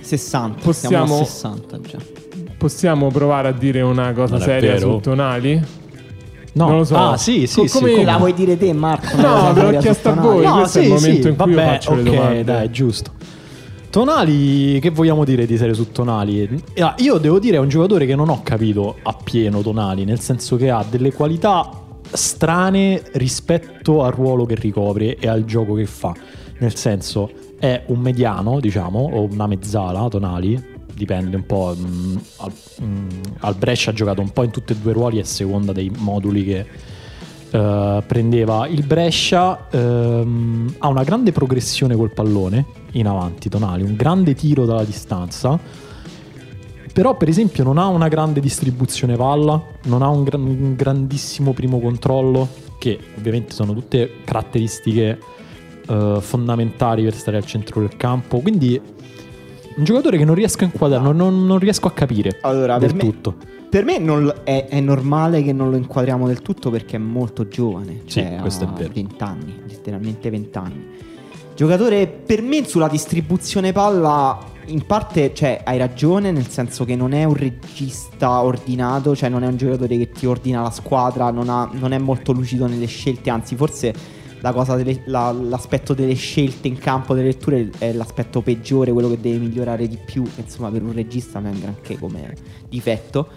[0.00, 0.60] 60.
[0.62, 1.98] Possiamo- Siamo a 60 già.
[2.58, 5.80] possiamo provare a dire una cosa Non è seria su Tonali?
[6.54, 6.68] No.
[6.68, 6.96] Non lo so.
[6.96, 7.78] Ah, sì, sì, Co- sì.
[7.78, 9.16] come- come- La vuoi dire te, Marco?
[9.16, 10.44] No, ve l'ho chiesto a voi.
[10.44, 12.44] No, questo è sì, il momento sì, in cui io vabbè, faccio le ok, domande.
[12.44, 13.10] dai, giusto.
[13.90, 16.62] Tonali, che vogliamo dire di serie su Tonali?
[16.78, 20.56] Ah, Io devo dire è un giocatore che non ho capito appieno Tonali, nel senso
[20.56, 21.68] che ha delle qualità
[22.12, 26.14] strane rispetto al ruolo che ricopre e al gioco che fa.
[26.58, 30.62] Nel senso, è un mediano, diciamo, o una mezzala, Tonali,
[30.94, 31.74] dipende un po'.
[31.76, 32.52] mm, al,
[32.82, 33.08] mm,
[33.40, 35.90] al Brescia ha giocato un po' in tutti e due i ruoli a seconda dei
[35.96, 36.66] moduli che
[37.50, 39.68] eh, prendeva il Brescia.
[39.70, 45.58] ehm, ha una grande progressione col pallone in avanti, Tonali, un grande tiro dalla distanza.
[46.92, 51.52] Però, per esempio, non ha una grande distribuzione palla, non ha un, gran- un grandissimo
[51.52, 52.46] primo controllo,
[52.78, 55.18] che ovviamente sono tutte caratteristiche
[55.88, 58.40] eh, fondamentali per stare al centro del campo.
[58.40, 58.78] Quindi,
[59.74, 62.92] un giocatore che non riesco a inquadrare, non, non- non riesco a capire Allora, del
[62.94, 63.34] per me- tutto.
[63.72, 67.48] Per me non è, è normale che non lo inquadriamo del tutto perché è molto
[67.48, 68.00] giovane.
[68.04, 68.90] Sì, Cioè, questo è ha vero.
[68.92, 70.86] 20 anni, letteralmente 20 anni.
[71.56, 77.12] Giocatore, per me sulla distribuzione palla, in parte, cioè, hai ragione, nel senso che non
[77.12, 81.48] è un regista ordinato, cioè non è un giocatore che ti ordina la squadra, non,
[81.48, 83.92] ha- non è molto lucido nelle scelte, anzi forse
[84.40, 89.08] la cosa delle- la- l'aspetto delle scelte in campo, delle letture è l'aspetto peggiore, quello
[89.08, 92.34] che deve migliorare di più, insomma per un regista non è granché come
[92.68, 93.28] difetto.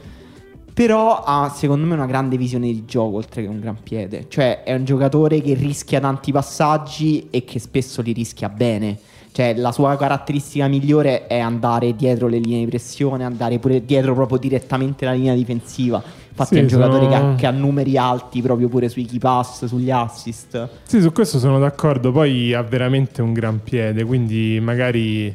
[0.74, 4.26] Però ha secondo me una grande visione di gioco oltre che un gran piede.
[4.28, 9.00] Cioè è un giocatore che rischia tanti passaggi e che spesso li rischia bene.
[9.36, 14.14] Cioè la sua caratteristica migliore è andare dietro le linee di pressione, andare pure dietro
[14.14, 16.02] proprio direttamente la linea difensiva.
[16.30, 19.04] Infatti Sì, è un giocatore che, sono- ha, che ha numeri alti proprio pure sui
[19.06, 20.70] key pass, sugli assist.
[20.84, 22.14] Sì, su questo sono d'accordo.
[22.14, 25.34] Poi ha veramente un gran piede, quindi magari eh,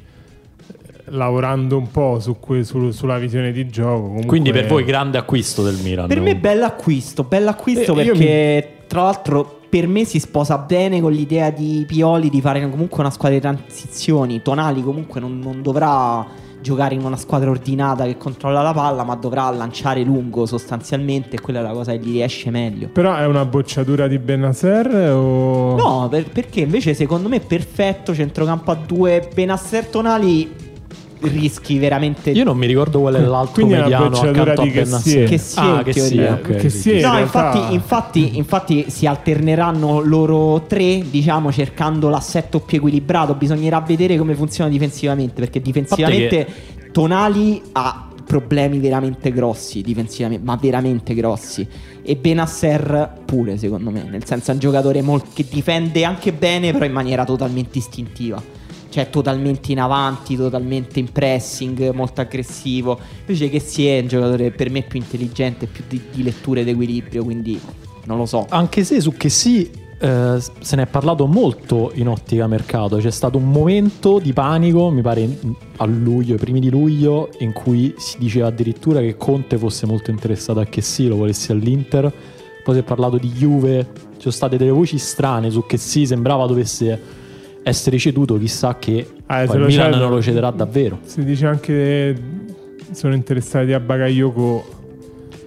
[1.07, 4.01] lavorando un po' su que- su- sulla visione di gioco.
[4.03, 6.07] comunque- Quindi, per voi, grande acquisto del Milan.
[6.07, 11.51] Per me bell'acquisto, bell'acquisto Eh, perché tra l'altro per me si sposa bene con l'idea
[11.51, 14.43] di Pioli di fare comunque una squadra di transizioni.
[14.43, 16.27] Tonali comunque non, non dovrà
[16.61, 21.41] giocare in una squadra ordinata che controlla la palla, ma dovrà lanciare lungo sostanzialmente e
[21.41, 22.89] quella è la cosa che gli riesce meglio.
[22.89, 25.77] Però è una bocciatura di Benasser o...
[25.77, 30.69] No, per- perché invece secondo me è perfetto centrocampo a due Benasser Tonali
[31.23, 34.71] rischi veramente Io non mi ricordo qual è l'altro Quindi è mediano accanto a di
[34.71, 35.25] Bennassere.
[35.25, 36.09] Che ah, in che teoria.
[36.09, 42.79] sia, ok, Che in infatti, infatti, infatti si alterneranno loro tre, diciamo, cercando l'assetto più
[42.79, 43.35] equilibrato.
[43.35, 46.47] Bisognerà vedere come funziona difensivamente, perché difensivamente
[46.93, 51.67] Tonali ha problemi veramente grossi, difensivamente, ma veramente grossi.
[52.03, 56.73] E Benasser pure, secondo me, nel senso è un giocatore mol- che difende anche bene,
[56.73, 58.41] però in maniera totalmente istintiva.
[58.91, 62.99] Cioè totalmente in avanti, totalmente in pressing, molto aggressivo.
[63.21, 66.69] Invece che si è un giocatore per me più intelligente, più di, di lettura ed
[66.69, 67.59] equilibrio, quindi
[68.05, 68.47] non lo so.
[68.51, 69.71] Anche se su che sì
[70.03, 72.97] eh, se ne è parlato molto in ottica mercato.
[72.97, 75.29] C'è stato un momento di panico, mi pare
[75.77, 80.11] a luglio, i primi di luglio, in cui si diceva addirittura che Conte fosse molto
[80.11, 82.13] interessato a che sì, lo volesse all'Inter.
[82.65, 86.07] Poi si è parlato di Juve, ci sono state delle voci strane su che sì,
[86.07, 87.20] sembrava dovesse
[87.63, 90.99] essere ceduto, chissà che Ah, poi Milan cedono- non lo cederà davvero.
[91.05, 92.15] Si dice anche
[92.93, 94.79] sono interessati a Bagayoko.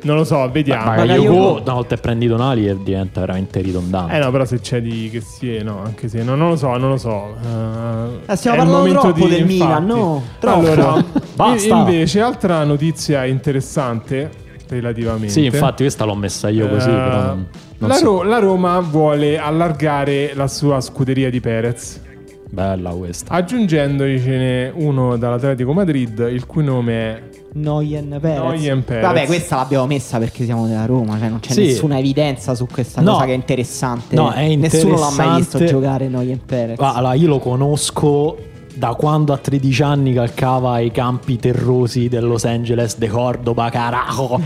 [0.04, 0.84] Non lo so, vediamo.
[0.84, 4.14] Ma Bakayoko, una volta che prendi Tonali eh, diventa veramente ridondante.
[4.16, 6.56] Eh no, però se c'è di che si è, no, anche se no, non lo
[6.58, 7.34] so, non lo so.
[8.28, 9.54] Eh, Eh, stiamo è il parlando momento troppo di- del infatti.
[9.54, 10.24] Milan, no?
[10.40, 10.60] Troppo.
[10.60, 11.06] Allora,
[11.36, 11.76] Basta.
[11.78, 14.30] invece, altra notizia interessante
[14.74, 15.30] relativamente.
[15.30, 17.48] Sì, infatti questa l'ho messa io così, Eh, però non,
[17.78, 18.06] non la, so.
[18.06, 22.02] Ro- la Roma vuole allargare la sua scuderia di Perez,
[22.50, 23.34] Bella questa.
[23.34, 27.22] aggiungendocene uno dall'Atletico Madrid, il cui nome è
[27.56, 28.38] Noyen Perez.
[28.40, 29.04] Noyen Perez.
[29.04, 31.66] Vabbè, questa l'abbiamo messa perché siamo della Roma, cioè non c'è Sì.
[31.68, 33.14] nessuna evidenza su questa No.
[33.14, 34.16] cosa che è interessante.
[34.16, 35.66] No, è Nessuno l'ha mai visto interessante.
[35.68, 36.80] giocare Noyen Perez.
[36.80, 38.38] Allora, io lo conosco
[38.74, 44.42] da quando a 13 anni calcava i campi terrosi del Los Angeles, de Cordoba, Carajo.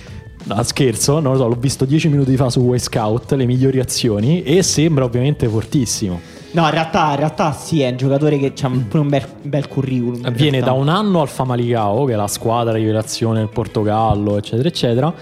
[0.42, 3.78] No, scherzo, non lo so, l'ho visto 10 minuti fa su Way Scout, le migliori
[3.78, 6.18] azioni, e sembra ovviamente fortissimo.
[6.52, 9.68] No, in realtà, in realtà sì, è un giocatore che ha pure un bel, bel
[9.68, 10.28] curriculum.
[10.32, 15.14] Viene da un anno al Famalicão, che è la squadra rivelazione del Portogallo, eccetera, eccetera.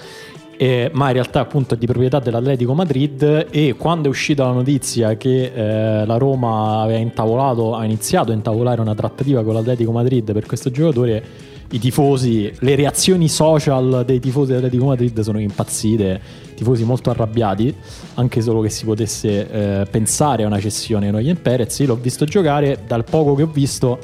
[0.58, 4.50] Eh, ma in realtà appunto è di proprietà dell'Atletico Madrid e quando è uscita la
[4.50, 9.92] notizia che eh, la Roma aveva intavolato, ha iniziato a intavolare una trattativa con l'Atletico
[9.92, 11.22] Madrid per questo giocatore,
[11.70, 16.20] i tifosi, le reazioni social dei tifosi dell'Atletico Madrid sono impazzite,
[16.56, 17.72] tifosi molto arrabbiati,
[18.14, 21.78] anche solo che si potesse eh, pensare a una cessione di Noyen Perez.
[21.84, 23.98] L'ho visto giocare, dal poco che ho visto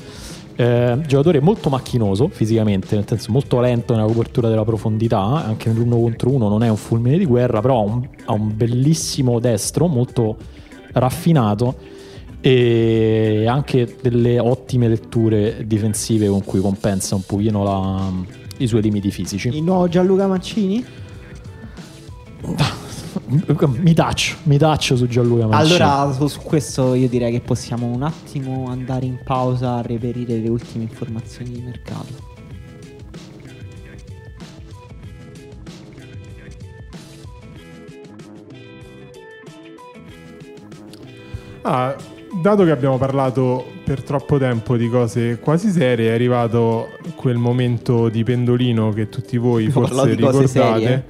[0.57, 5.97] eh, giocatore molto macchinoso fisicamente, nel senso molto lento nella copertura della profondità, anche nell'uno
[5.97, 9.87] contro uno non è un fulmine di guerra, però ha un, ha un bellissimo destro,
[9.87, 10.37] molto
[10.93, 11.93] raffinato
[12.41, 18.13] e anche delle ottime letture difensive con cui compensa un pochino la-
[18.59, 19.49] i suoi limiti fisici.
[19.49, 20.85] Il nuovo Gianluca Mancini?
[23.27, 25.81] Mi taccio, mi taccio su Gianluca Mancini.
[25.81, 30.39] Allora, su, su questo io direi che possiamo un attimo andare in pausa a reperire
[30.39, 32.33] le ultime informazioni di mercato.
[41.63, 41.97] Ah,
[42.43, 48.09] dato che abbiamo parlato per troppo tempo di cose quasi serie, è arrivato quel momento
[48.09, 50.47] di pendolino che tutti voi forse ricordate.
[50.47, 51.05] serie.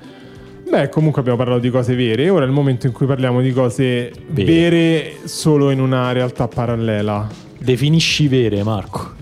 [0.69, 2.29] Beh, comunque abbiamo parlato di cose vere.
[2.31, 4.45] Ora è il momento in cui parliamo di cose Vere.
[4.53, 7.29] vere solo in una realtà parallela.
[7.59, 9.13] Definisci vere, Marco.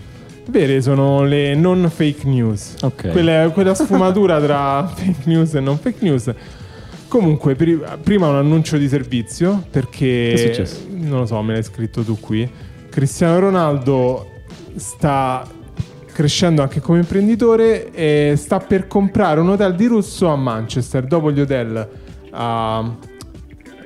[0.48, 2.76] Vere sono le non fake news.
[2.82, 3.10] Ok.
[3.10, 6.32] Quella, quella sfumatura tra fake news e non fake news.
[7.08, 10.86] Comunque, pri- prima un annuncio di servizio perché Che è successo?
[10.90, 12.48] non lo so, me l'hai scritto tu qui.
[12.88, 14.30] Cristiano Ronaldo
[14.76, 15.46] sta
[16.12, 21.04] crescendo anche come imprenditore e sta per comprare un hotel di lusso a Manchester.
[21.04, 21.88] Dopo gli hotel
[22.30, 22.96] a,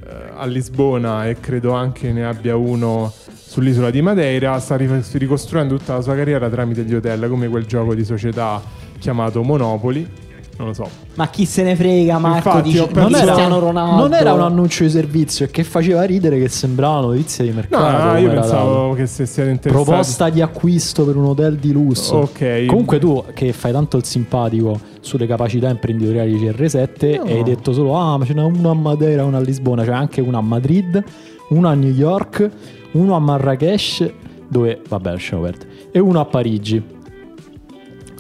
[0.05, 5.77] eh, a Lisbona e credo anche ne abbia uno sull'isola di Madeira sta ri- ricostruendo
[5.77, 8.61] tutta la sua carriera tramite gli hotel come quel gioco di società
[8.99, 10.26] chiamato Monopoli
[10.59, 12.49] non lo so Ma chi se ne frega, Marco?
[12.49, 13.97] Infatti, di, ho di perso- Non era, Cristiano Ronaldo.
[14.03, 18.05] non era un annuncio di servizio e che faceva ridere che sembrava notizia di mercato.
[18.13, 18.93] no, io pensavo dato.
[18.95, 22.17] che se siete interessati Proposta di acquisto per un hotel di lusso.
[22.17, 22.67] Ok.
[22.67, 27.25] Comunque tu che fai tanto il simpatico sulle capacità imprenditoriali di CR7 No.
[27.25, 29.93] e hai detto solo ah ma ce n'è uno a Madeira, uno a Lisbona, c'è
[29.93, 31.03] anche uno a Madrid,
[31.51, 32.51] uno a New York,
[32.93, 34.11] uno a Marrakesh,
[34.49, 36.83] dove vabbè lasciamo perdere, e uno a Parigi.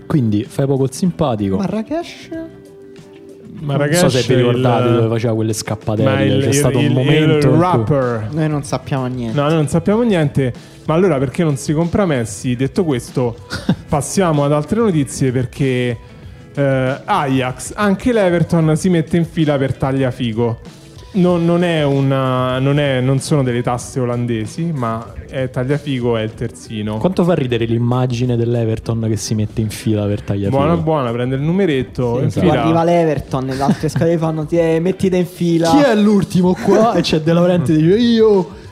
[0.06, 1.56] Quindi fai poco il simpatico.
[1.56, 2.28] Marrakesh?
[3.58, 6.24] Marrakesh non so se vi ricordate il- dove faceva quelle ma scappatelle.
[6.34, 7.36] il, C'è il- stato il- un momento.
[7.36, 9.36] il in cui- rapper Noi non sappiamo niente.
[9.40, 10.52] No, noi non sappiamo niente.
[10.86, 12.54] Ma allora perché non si compra Messi?
[12.54, 13.36] Detto questo,
[13.88, 15.96] passiamo ad altre notizie perché
[16.54, 20.60] eh, Ajax, anche l'Everton si mette in fila per Tagliafico.
[21.16, 26.22] Non, non è una, non, è- non sono delle tasse olandesi, ma è Tagliafico è
[26.22, 26.98] il terzino.
[26.98, 31.36] Quanto fa ridere l'immagine dell'Everton che si mette in fila per tagliare Buona, buona, prende
[31.36, 32.28] il numeretto.
[32.28, 32.62] Sì, fila.
[32.62, 35.70] arriva l'Everton e le altre squadre fanno ti eh, mettite in fila.
[35.70, 36.92] Chi è l'ultimo qua?
[36.96, 38.64] e c'è De Laurenti dice io.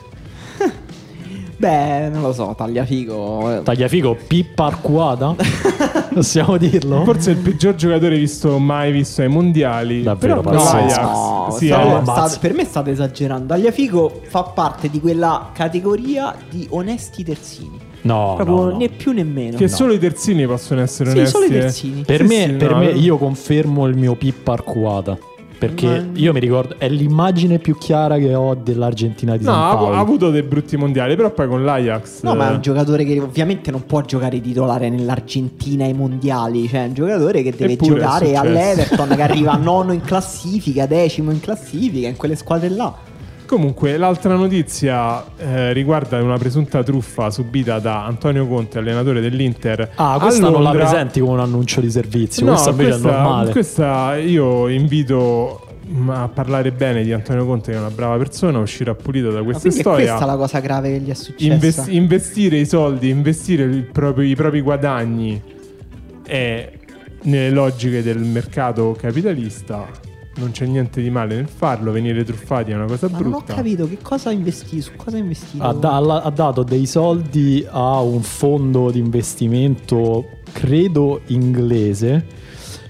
[1.65, 3.61] Beh, non lo so, tagliafico.
[3.63, 5.35] Tagliafico Pippa Arcuata?
[6.13, 7.03] Possiamo dirlo?
[7.03, 10.03] Forse il peggior giocatore visto mai visto ai mondiali.
[10.03, 13.47] Davvero Però l'Ajax, No, sì, no, state- per me state esagerando.
[13.55, 17.79] Tagliafico fa parte di quella categoria di onesti terzini.
[18.01, 18.77] No, Proprio no, no.
[18.77, 19.57] né più né meno.
[19.57, 21.33] Che solo i terzini possono essere Sì, onesti.
[21.35, 21.59] solo i eh.
[21.61, 22.01] terzini.
[22.03, 22.97] Per Sì, me, sì, per no, me eh.
[22.97, 25.17] io confermo il mio Pippa arcuata.
[25.67, 29.61] Perché Ma- io mi ricordo, è l'immagine più chiara che ho dell'Argentina di No, San
[29.61, 29.95] ha, Paolo.
[29.95, 32.21] ha avuto dei brutti mondiali, però poi con l'Ajax.
[32.23, 36.67] No, ma è eh, un giocatore che ovviamente non può giocare titolare nell'Argentina ai mondiali.
[36.67, 41.31] Cioè, è un giocatore che deve Eppure giocare all'Everton, che arriva nono in classifica, decimo
[41.31, 43.13] in classifica, in quelle squadre là.
[43.45, 49.91] Comunque, l'altra notizia eh, riguarda una presunta truffa subita da Antonio Conte, allenatore dell'Inter.
[49.95, 50.85] Ah, questa non la Londra.
[50.85, 52.45] presenti come un annuncio di servizio.
[52.45, 53.51] No, questa questa, è normale.
[53.51, 58.57] questa io invito mm, a parlare bene di Antonio Conte, che è una brava persona,
[58.59, 60.05] uscirà pulito da Ma questa è storia.
[60.07, 61.53] questa la cosa grave che gli è successa.
[61.53, 65.41] Invest- investire i soldi, investire il proprio- i propri guadagni
[66.25, 66.71] è
[67.23, 69.87] nelle logiche del mercato capitalista.
[70.37, 73.29] Non c'è niente di male nel farlo, venire truffati è una cosa Ma non ho
[73.37, 73.53] brutta.
[73.53, 75.63] capito che cosa ha investito, su cosa ha investito.
[75.63, 82.25] Ha, da- ha dato dei soldi a un fondo di investimento, credo inglese,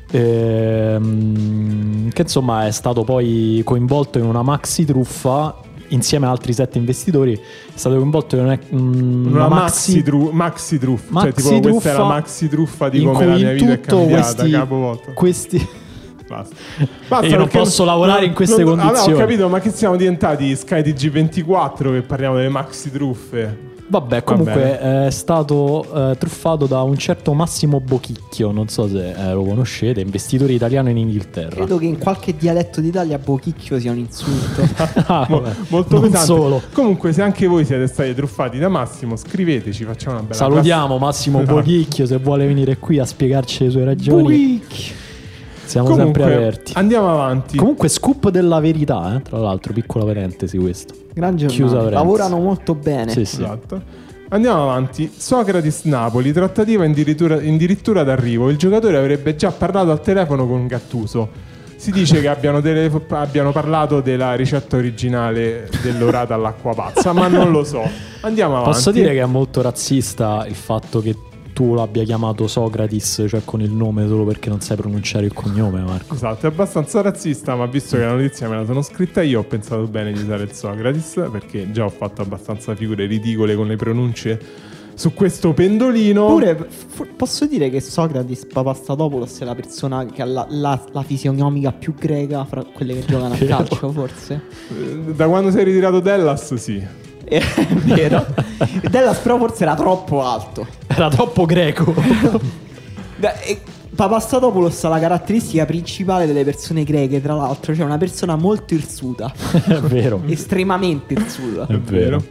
[0.09, 6.79] ehm, che insomma è stato poi coinvolto in una maxi truffa insieme a altri sette
[6.79, 7.33] investitori.
[7.35, 11.69] È stato coinvolto in una, mm, Una una maxi, tru- maxi truffa, maxi cioè tipo
[11.69, 13.97] questa è la truffa maxi truffa di in come cui la mia vita è tutto
[13.97, 15.67] cambiata questi, questi
[17.07, 17.25] Basta.
[17.25, 19.13] E io non posso lavorare in queste non- ah, no, condizioni.
[19.17, 23.73] ho capito, ma che siamo diventati Sky TG24 che parliamo delle maxi truffe?
[23.87, 29.31] Vabbè, comunque è stato eh, truffato da un certo Massimo Bochicchio, non so se eh,
[29.31, 31.53] lo conoscete, investitore italiano in Inghilterra.
[31.57, 34.63] Credo che in qualche dialetto d'Italia Bochicchio sia un insulto.
[35.07, 35.55] Ah, Mo- vabbè.
[35.67, 36.25] molto non pesante.
[36.25, 36.61] solo.
[36.73, 41.41] Comunque, se anche voi siete stati truffati da Massimo, scriveteci, facciamo una bella Salutiamo Massimo
[41.41, 41.53] Esatto.
[41.57, 44.23] Bochicchio se vuole venire qui a spiegarci le sue ragioni.
[44.23, 44.95] Bochicchio.
[45.65, 46.71] Siamo Comunque, sempre aperti.
[46.75, 47.57] Andiamo avanti.
[47.57, 50.93] Comunque, scoop della verità, eh, tra l'altro, piccola parentesi questo.
[51.13, 51.89] Gran parentesi.
[51.89, 53.11] Lavorano molto bene.
[53.11, 53.41] Sì, sì.
[53.41, 53.81] Esatto.
[54.29, 55.11] Andiamo avanti.
[55.15, 58.49] Socrates Napoli, trattativa addirittura, addirittura d'arrivo.
[58.49, 61.53] Il giocatore avrebbe già parlato al telefono con Gattuso.
[61.75, 67.51] Si dice che abbiano, tele- abbiano parlato della ricetta originale dell'orata all'acqua pazza, ma non
[67.51, 67.83] lo so.
[68.21, 68.71] Andiamo avanti.
[68.71, 71.15] Posso dire che è molto razzista il fatto che
[71.55, 75.79] tu l'abbia chiamato Socrates, cioè con il nome solo perché non sai pronunciare il cognome,
[75.79, 76.13] Marco.
[76.13, 79.43] Esatto, è abbastanza razzista, ma visto che la notizia me la sono scritta io, ho
[79.43, 83.77] pensato bene di usare il Socrates, perché già ho fatto abbastanza figure ridicole con le
[83.77, 84.39] pronunce
[84.95, 86.25] su questo pendolino.
[86.25, 91.03] Pure f- posso dire che Socrates Papastatopoulos è la persona che ha la, la, la
[91.03, 94.41] fisionomica più greca fra quelle che giocano a calcio, forse.
[94.77, 96.83] Eh, Da quando sei ritirato Dallas, sì.
[97.25, 97.41] È
[97.83, 98.25] vero.
[98.89, 100.65] Dallas però forse era troppo alto.
[100.87, 101.93] Era troppo greco.
[103.17, 103.59] Beh, e
[103.95, 109.31] Papastatopoulos ha la caratteristica principale delle persone greche, tra l'altro, cioè una persona molto irsuta,
[109.65, 110.21] è vero.
[110.27, 111.65] estremamente irsuta.
[111.67, 112.21] È vero.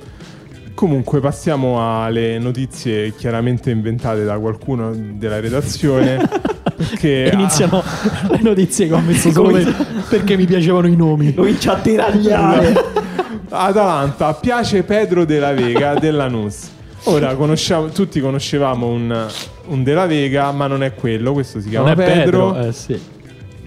[0.75, 6.29] Comunque passiamo alle notizie chiaramente inventate da qualcuno della redazione.
[6.77, 7.83] perché Iniziano
[8.31, 11.33] le notizie che ho messo solo per- perché mi piacevano i nomi.
[11.33, 12.75] Comincia a deragliare.
[13.55, 16.71] Atalanta piace Pedro della Vega della NUS.
[17.05, 19.27] Ora conosciamo, tutti conoscevamo un,
[19.67, 21.33] un della Vega, ma non è quello.
[21.33, 22.53] Questo si chiama Non è Pedro.
[22.53, 23.01] Pedro, eh sì.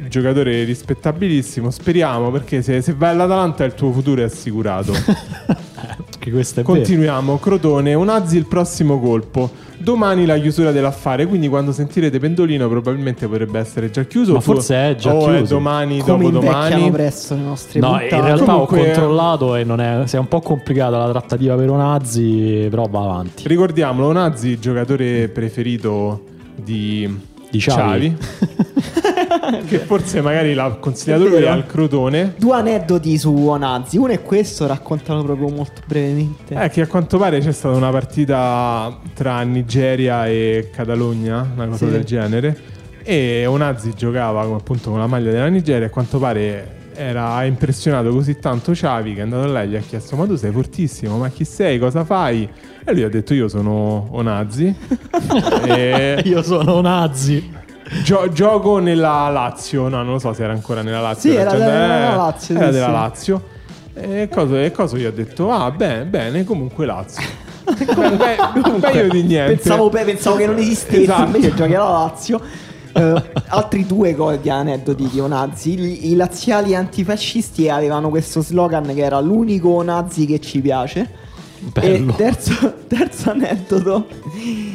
[0.07, 1.69] giocatore rispettabilissimo.
[1.69, 4.93] Speriamo perché se, se vai all'Atalanta il tuo futuro è assicurato.
[6.27, 6.75] Che questo è vero.
[6.75, 7.37] Continuiamo.
[7.37, 9.49] Crotone, Unazzi il prossimo colpo.
[9.77, 11.25] Domani la chiusura dell'affare.
[11.25, 14.33] Quindi quando sentirete Pendolino probabilmente potrebbe essere già chiuso.
[14.33, 15.53] Ma forse è già o è chiuso.
[15.53, 16.91] domani, Come invecchiano dopodomani.
[16.91, 18.15] presto le nostre No, puntate.
[18.15, 21.55] in realtà Comunque- ho controllato e non è, se è un po' complicata la trattativa
[21.55, 23.43] per Onazzi, però va avanti.
[23.47, 26.23] Ricordiamolo, Unazzi, giocatore preferito
[26.55, 27.07] di,
[27.49, 28.17] Di Xavi.
[29.67, 32.33] che forse magari l'ha consigliato È lui al Crotone.
[32.37, 33.97] Due aneddoti su Onazzi.
[33.97, 36.55] Uno è questo, raccontalo proprio molto brevemente.
[36.55, 41.85] Eh, che a quanto pare c'è stata una partita tra Nigeria e Catalogna, una cosa
[41.85, 41.91] Sì.
[41.91, 42.57] del genere.
[43.03, 47.45] E Onazzi giocava appunto con la maglia della Nigeria e a quanto pare era ha
[47.45, 50.51] impressionato così tanto Xavi che è andato là e gli ha chiesto ma tu sei
[50.51, 52.49] fortissimo, ma chi sei, cosa fai?
[52.83, 54.75] E lui ha detto io sono Onazzi
[55.67, 57.65] e Io sono Onazzi.
[58.03, 61.31] Gio- gioco nella Lazio, no non lo so se era ancora nella Lazio.
[61.31, 62.91] Sì, era già- della eh, Lazio, Era sì, della sì.
[62.91, 63.41] Lazio.
[63.93, 65.51] E cosa, e cosa gli ha detto?
[65.51, 67.23] Ah bene, bene, comunque Lazio.
[67.67, 68.37] Beh,
[68.79, 69.55] meglio di niente.
[69.55, 71.23] Pensavo, pe- pensavo che non esistesse, Esatto.
[71.25, 72.41] invece giochi alla Lazio.
[72.93, 75.77] Eh, altri due di aneddoti di Onazzi.
[75.79, 81.25] I, I laziali antifascisti avevano questo slogan che era l'unico Onazzi che ci piace.
[81.59, 82.11] Bello.
[82.13, 84.07] E terzo, terzo aneddoto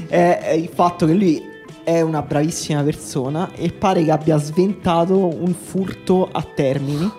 [0.09, 1.43] è il fatto che lui
[1.85, 7.11] è una bravissima persona e pare che abbia sventato un furto a Termini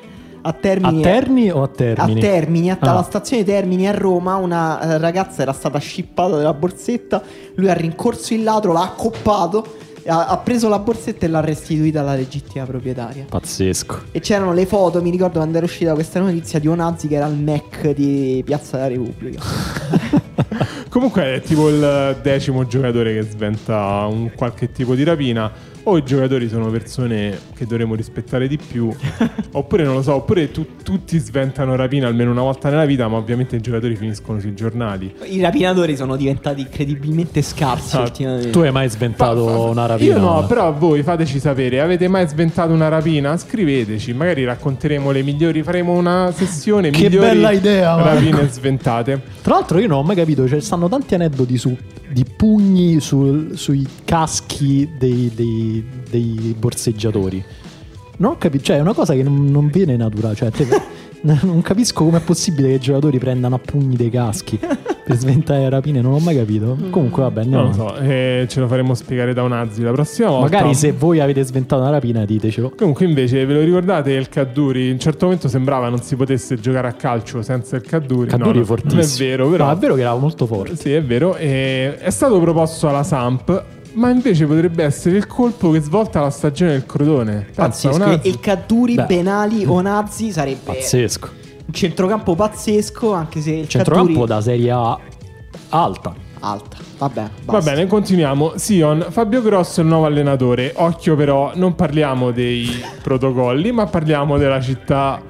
[0.46, 1.00] a Termini.
[1.00, 2.20] A Terni o a Termini?
[2.20, 2.90] A Termini, a- Ah.
[2.92, 7.22] alla stazione Termini a Roma, una eh, ragazza era stata scippata della borsetta.
[7.56, 9.66] Lui ha rincorso il ladro, l'ha accoppato,
[10.06, 13.26] ha, ha preso la borsetta e l'ha restituita alla legittima proprietaria.
[13.30, 14.04] Pazzesco.
[14.12, 17.26] E c'erano le foto, mi ricordo quando era uscita questa notizia di Onazzi che era
[17.26, 19.42] al Mac di Piazza della Repubblica.
[20.90, 25.52] Comunque è tipo il decimo giocatore che sventa un qualche tipo di rapina.
[25.86, 28.90] O i giocatori sono persone che dovremmo rispettare di più,
[29.52, 33.18] oppure non lo so, oppure tu- tutti sventano rapina almeno una volta nella vita, ma
[33.18, 35.14] ovviamente i giocatori finiscono sui giornali.
[35.26, 38.50] I rapinatori sono diventati incredibilmente scarsi Ah, ultimamente.
[38.52, 40.14] Tu hai mai sventato Fa- fa- una rapina?
[40.16, 43.36] Io no, però voi fateci sapere, avete mai sventato una rapina?
[43.36, 48.14] Scriveteci, magari racconteremo le migliori, faremo una sessione Che migliori bella idea, Marco.
[48.14, 49.22] rapine sventate.
[49.42, 51.76] Tra l'altro io non ho mai capito, cioè stanno tanti aneddoti su,
[52.14, 57.44] di pugni sul- sui caschi dei, dei- dei borseggiatori.
[58.18, 60.68] Non ho capito, cioè è una cosa che non, non viene naturale, cioè te-
[61.44, 66.02] non capisco com'è possibile che i giocatori prendano a pugni dei caschi per sventare rapine,
[66.02, 66.78] non ho mai capito.
[66.90, 69.92] Comunque vabbè, andiamo Non lo so, eh, ce lo faremo spiegare da un Azzi la
[69.92, 70.56] prossima volta.
[70.56, 72.74] Magari se voi avete sventato una rapina ditecelo.
[72.76, 74.88] Comunque invece ve lo ricordate il Cadduri?
[74.88, 78.28] In un certo momento sembrava non si potesse giocare a calcio senza il Cadduri.
[78.28, 79.02] Cadduri no, fortissimo.
[79.02, 79.66] Non è vero, però.
[79.66, 80.76] No, è vero che era molto forte.
[80.76, 81.36] Sì, è vero.
[81.38, 83.64] E è stato proposto alla Samp,
[83.94, 87.46] ma invece potrebbe essere il colpo che svolta la stagione del Crotone.
[87.54, 88.04] Pensa, Pazzesco.
[88.04, 89.04] un E Cadduri, Beh.
[89.06, 91.30] Penali, Onazzi sarebbe Pazzesco.
[91.66, 95.00] un centrocampo pazzesco, anche se il Centrocampo Cadduri da Serie A
[95.70, 96.14] alta.
[96.40, 96.78] alta.
[96.98, 98.54] Vabbè, Va bene, continuiamo.
[98.56, 100.72] Sion, Fabio Grosso è il nuovo allenatore.
[100.76, 102.70] Occhio però, non parliamo dei
[103.02, 105.22] protocolli, ma parliamo della città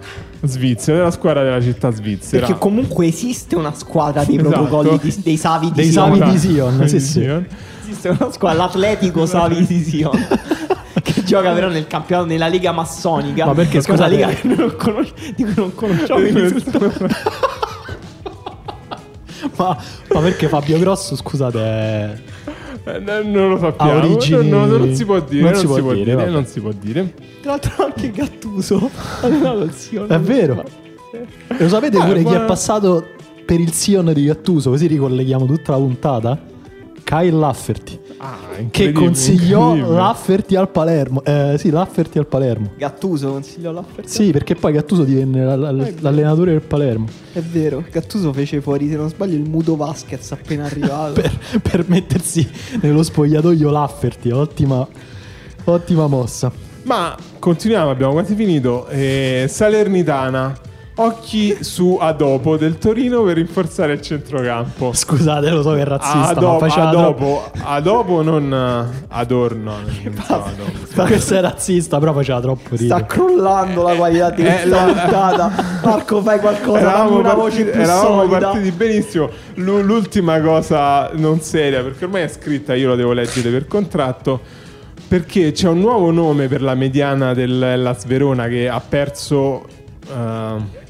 [0.44, 2.46] svizzera, della squadra della città svizzera.
[2.46, 4.50] Perché comunque esiste una squadra dei Esatto.
[4.52, 6.18] protocolli di- dei Savi di Dei Sion.
[6.18, 7.46] Savi di Sion, sì, sì.
[7.94, 10.12] Esiste una squadra, l'Atletico Savi di Sion.
[11.04, 13.46] che gioca però nel campionato nella Liga Massonica.
[13.46, 16.20] Ma perché, scusate- Liga che non conos- di cui non conosciamo.
[19.58, 19.78] Ma,
[20.14, 22.22] ma perché Fabio Grosso, scusate.
[22.86, 23.92] Eh, no, non lo sappiamo.
[23.92, 25.44] Ha origini- No, no, non si può dire.
[25.44, 26.14] Non, si, può dire.
[26.16, 26.30] vabbè.
[26.30, 27.14] non si può dire.
[27.42, 28.90] Tra l'altro anche Gattuso.
[30.08, 30.64] È vero.
[31.58, 33.06] Lo sapete Eh, pure chi ma- è passato
[33.46, 34.72] per il Sion di Gattuso?
[34.72, 36.40] Così ricolleghiamo tutta la puntata.
[37.04, 38.38] Kyle Lafferty, Ah,
[38.72, 39.76] che consigliò.
[39.76, 41.24] Lafferty al Palermo.
[41.24, 42.72] Eh, sì, Lafferty al Palermo.
[42.78, 44.08] Gattuso consiglio l'Afferty.
[44.10, 48.88] Sì, perché poi Gattuso divenne la- la- l'allenatore del Palermo È vero, Gattuso fece fuori,
[48.90, 51.14] se non sbaglio, il Mudo Vasquez appena arrivato.
[51.22, 52.48] per, per mettersi
[52.82, 54.32] nello spogliatoio Lafferty.
[54.32, 54.88] Ottima,
[55.66, 56.52] ottima mossa.
[56.84, 58.88] Ma continuiamo, abbiamo quasi finito.
[58.88, 60.54] Eh, Salernitana.
[60.96, 64.94] Occhi su Adopo del Torino per rinforzare il centrocampo.
[64.94, 67.44] Scusate, lo so che è razzista, ma Adopo, faceva troppo.
[67.52, 69.74] Adopo, Adopo non eh, Adorno.
[70.04, 70.72] non so, Adopo.
[70.94, 73.06] Ma questo è razzista, però faceva troppo Sta ridere.
[73.08, 75.52] crollando la qualità di eh, questa la- puntata.
[75.84, 78.38] Marco, fai qualcosa, Eravamo, una partiti, voce più eravamo solida.
[78.50, 79.30] partiti benissimo.
[79.56, 84.40] L'u- L'ultima cosa non seria, perché ormai è scritta, io la devo leggere per contratto.
[85.08, 89.66] Perché c'è un nuovo nome per la mediana dell'Ellas Verona che ha perso.
[90.08, 90.82] eh,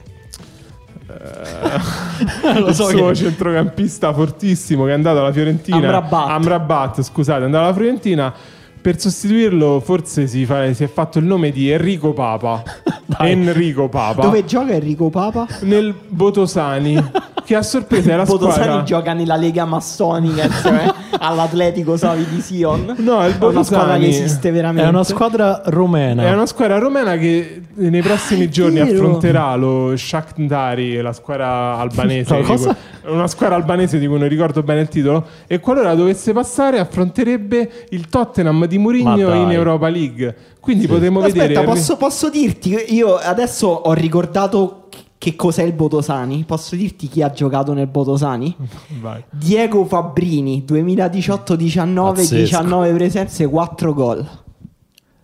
[1.24, 5.78] eh, Lo il so suo che- centrocampista fortissimo che è andato alla Fiorentina.
[5.78, 6.30] Amrabat.
[6.30, 8.34] Amrabat, scusate è andato alla Fiorentina.
[8.82, 12.62] Per sostituirlo forse si, fa- si è fatto il nome di Enrico Papa
[13.18, 13.32] Dai.
[13.32, 15.48] Enrico Papa Dove gioca Enrico Papa?
[15.62, 17.12] nel Botosani
[17.44, 22.42] che a sorpresa è la Botosani squadra gioca nella Lega Massonica insieme all'Atletico Savi di
[22.42, 22.96] Sion.
[22.98, 24.88] No, il È una squadra che Botosani esiste veramente.
[24.88, 26.24] È una squadra romena.
[26.24, 28.92] è una squadra romena che nei prossimi è giorni vero.
[28.92, 32.38] affronterà lo Shakhtari, la squadra albanese.
[32.38, 32.76] No, cosa?
[33.06, 35.26] una squadra albanese di cui non ricordo bene il titolo.
[35.46, 40.36] E qualora dovesse passare, affronterebbe il Tottenham di Mourinho in Europa League.
[40.64, 41.66] Quindi potremmo Aspetta, vedere.
[41.66, 44.88] posso, posso dirti, io adesso ho ricordato
[45.18, 46.46] che cos'è il Botosani.
[46.46, 48.56] Posso dirti chi ha giocato nel Botosani?
[49.02, 49.22] Vai.
[49.30, 52.36] Diego Fabbrini, 2018-19, Pazzesco.
[52.36, 54.26] 19 presenze, 4 gol.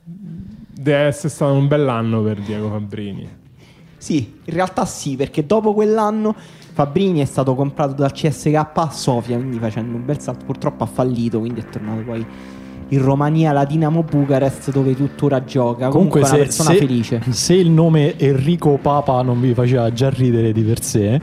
[0.04, 3.38] Deve essere stato un bell'anno per Diego Fabbrini.
[3.96, 6.36] Sì, in realtà sì, perché dopo quell'anno
[6.74, 10.44] Fabbrini è stato comprato dal CSK a Sofia, quindi facendo un bel salto.
[10.44, 12.26] Purtroppo ha fallito, quindi è tornato poi
[12.90, 15.90] in Romania, la Dinamo Bucarest, dove tuttora gioca.
[15.90, 17.22] Comunque, Comunque, è una se, persona se- felice.
[17.30, 21.22] se il nome Enrico Papa non vi faceva già ridere di per sé,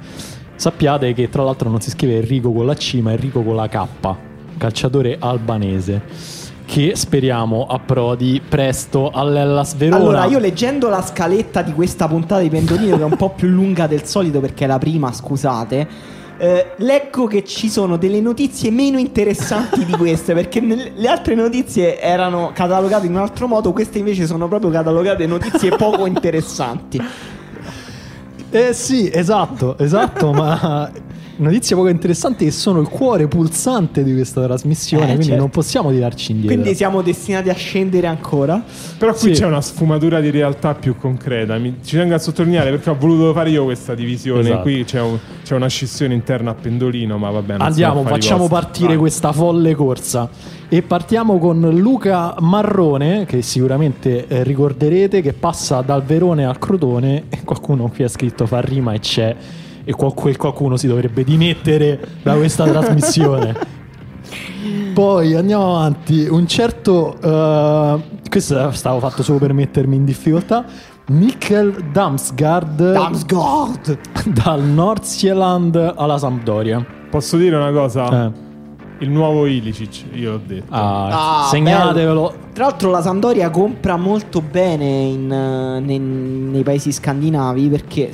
[0.55, 3.69] sappiate che tra l'altro non si scrive Enrico con la C, ma Enrico con la
[3.69, 3.87] K,
[4.59, 6.45] calciatore albanese.
[6.67, 10.03] Che speriamo approdi presto all'Ellas Verona.
[10.03, 13.47] Allora, io leggendo la scaletta di questa puntata di Pendolino, che è un po' più
[13.47, 15.89] lunga del solito perché è la prima, scusate.
[16.39, 21.35] Eh, leggo che ci sono delle notizie meno interessanti di queste perché nel- le altre
[21.35, 27.01] notizie erano catalogate in un altro modo, queste invece sono proprio catalogate notizie poco interessanti.
[28.51, 30.91] Eh sì, esatto, esatto, ma
[31.37, 35.41] notizie poco interessanti che sono il cuore pulsante di questa trasmissione, Eh, quindi certo.
[35.41, 36.55] non possiamo tirarci indietro.
[36.57, 38.63] Quindi siamo destinati a scendere ancora.
[38.99, 39.41] Però qui Sì.
[39.41, 41.57] c'è una sfumatura di realtà più concreta.
[41.59, 44.41] Mi, ci tengo a sottolineare perché ho voluto fare io questa divisione.
[44.41, 44.63] Esatto.
[44.63, 47.63] Qui c'è, un- c'è una scissione interna a pendolino, ma va bene.
[47.65, 48.97] Andiamo, facciamo partire Vai.
[48.99, 50.29] questa folle corsa.
[50.69, 57.25] E partiamo con Luca Marrone, che sicuramente eh, ricorderete, che passa dal Verone al Crotone.
[57.29, 59.37] E qualcuno qui ha scritto fa rima e c'è.
[59.89, 63.55] E qual- quel qualcuno si dovrebbe dimettere da questa trasmissione.
[64.93, 66.27] Poi andiamo avanti.
[66.29, 67.17] Un certo.
[67.23, 70.65] eh, questo stavo fatto solo per mettermi in difficoltà.
[71.09, 73.99] Mikkel Damsgaard Damsgaard!
[74.27, 76.85] dal Nordsjælland alla Sampdoria.
[77.09, 78.27] Posso dire una cosa?
[78.27, 78.46] Eh.
[78.99, 80.65] Il nuovo Ilicic, io l'ho detto.
[80.73, 82.45] Ah, Ah, segnatevelo.
[82.55, 88.11] Tra l'altro la Sampdoria compra molto bene in, eh, nei, nei paesi scandinavi perché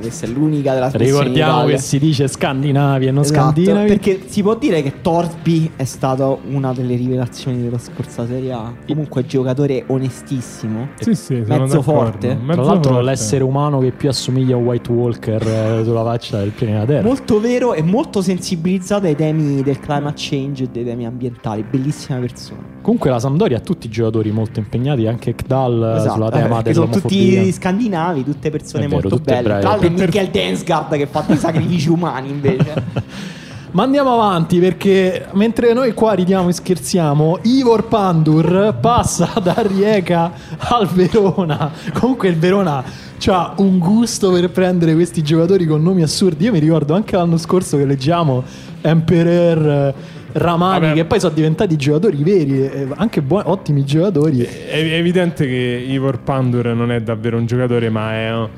[0.00, 3.84] questa è l'unica della Ricordiamo che si dice scandinavi e non scandinavi.
[3.84, 8.52] Esatto, perché si può dire che Torpi è stato una delle rivelazioni della scorsa Serie
[8.52, 8.72] A.
[8.86, 10.88] Comunque giocatore onestissimo.
[10.98, 12.34] Sì, sì, Mezzo forte.
[12.34, 13.06] Mezzo Tra l'altro forte.
[13.06, 17.06] l'essere umano che più assomiglia a White Walker eh, sulla faccia del pianeta Terra.
[17.06, 21.64] Molto vero e molto sensibilizzato ai temi del climate change e dei temi ambientali.
[21.68, 22.60] Bellissima persona.
[22.80, 26.30] Comunque la Sampdoria ha tutti i giocatori molto impegnati, anche Kdal eh, Esatto, sulla eh,
[26.30, 29.60] tema perché sono tutti scandinavi, tutte persone vero, molto tutte belle.
[29.60, 33.40] Tra l'altro Per- Michael Densgaard che fa dei sacrifici umani invece.
[33.72, 40.30] Ma andiamo avanti perché mentre noi qua ridiamo e scherziamo, Ivor Pandur passa da Rijeka
[40.58, 41.70] al Verona.
[41.98, 42.84] Comunque il Verona
[43.30, 46.44] ha un gusto per prendere questi giocatori con nomi assurdi.
[46.44, 48.42] Io mi ricordo anche l'anno scorso che leggiamo
[48.80, 49.94] Emperor, eh,
[50.32, 50.94] Ramani, Vabbè.
[50.94, 54.40] che poi sono diventati giocatori veri, eh, anche buoni, ottimi giocatori.
[54.40, 58.48] È evidente che Ivor Pandur non è davvero un giocatore, ma è,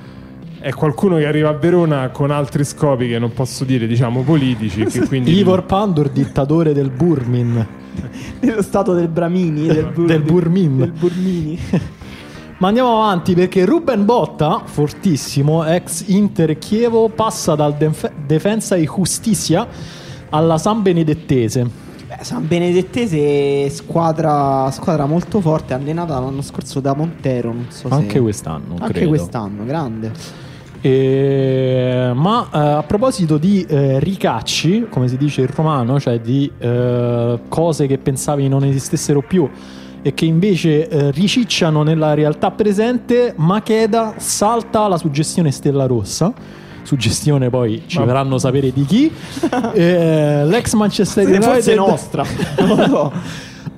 [0.61, 4.85] è qualcuno che arriva a Verona con altri scopi che non posso dire, diciamo, politici.
[4.85, 7.67] Che quindi Ivor Pandur, dittatore del Burmin.
[8.41, 10.79] Nello stato del Bramini, del, Bur- Del Burmin.
[10.79, 11.59] Del Burmini.
[12.59, 18.85] Ma andiamo avanti perché Ruben Botta, fortissimo, ex Inter Chievo, passa dal Def- Defensa e
[18.85, 19.67] Giustizia
[20.31, 21.69] alla San Benedettese.
[22.07, 27.95] Beh, San Benedettese squadra, squadra molto forte, allenata l'anno scorso da Montero, non so se...
[27.95, 29.09] Anche quest'anno, Anche credo.
[29.09, 30.13] quest'anno, grande.
[30.81, 36.51] E- Ma eh, a proposito di eh, ricacci, come si dice in romano, cioè di
[36.57, 39.49] eh, cose che pensavi non esistessero più
[40.07, 46.31] e che invece eh, ricicciano nella realtà presente, Makeda salta la suggestione Stella Rossa.
[46.83, 49.11] Suggestione poi ci Ma- faranno sapere di chi.
[49.73, 52.23] Eh, l'ex Manchester United Forse nostra,
[52.61, 53.13] non lo so.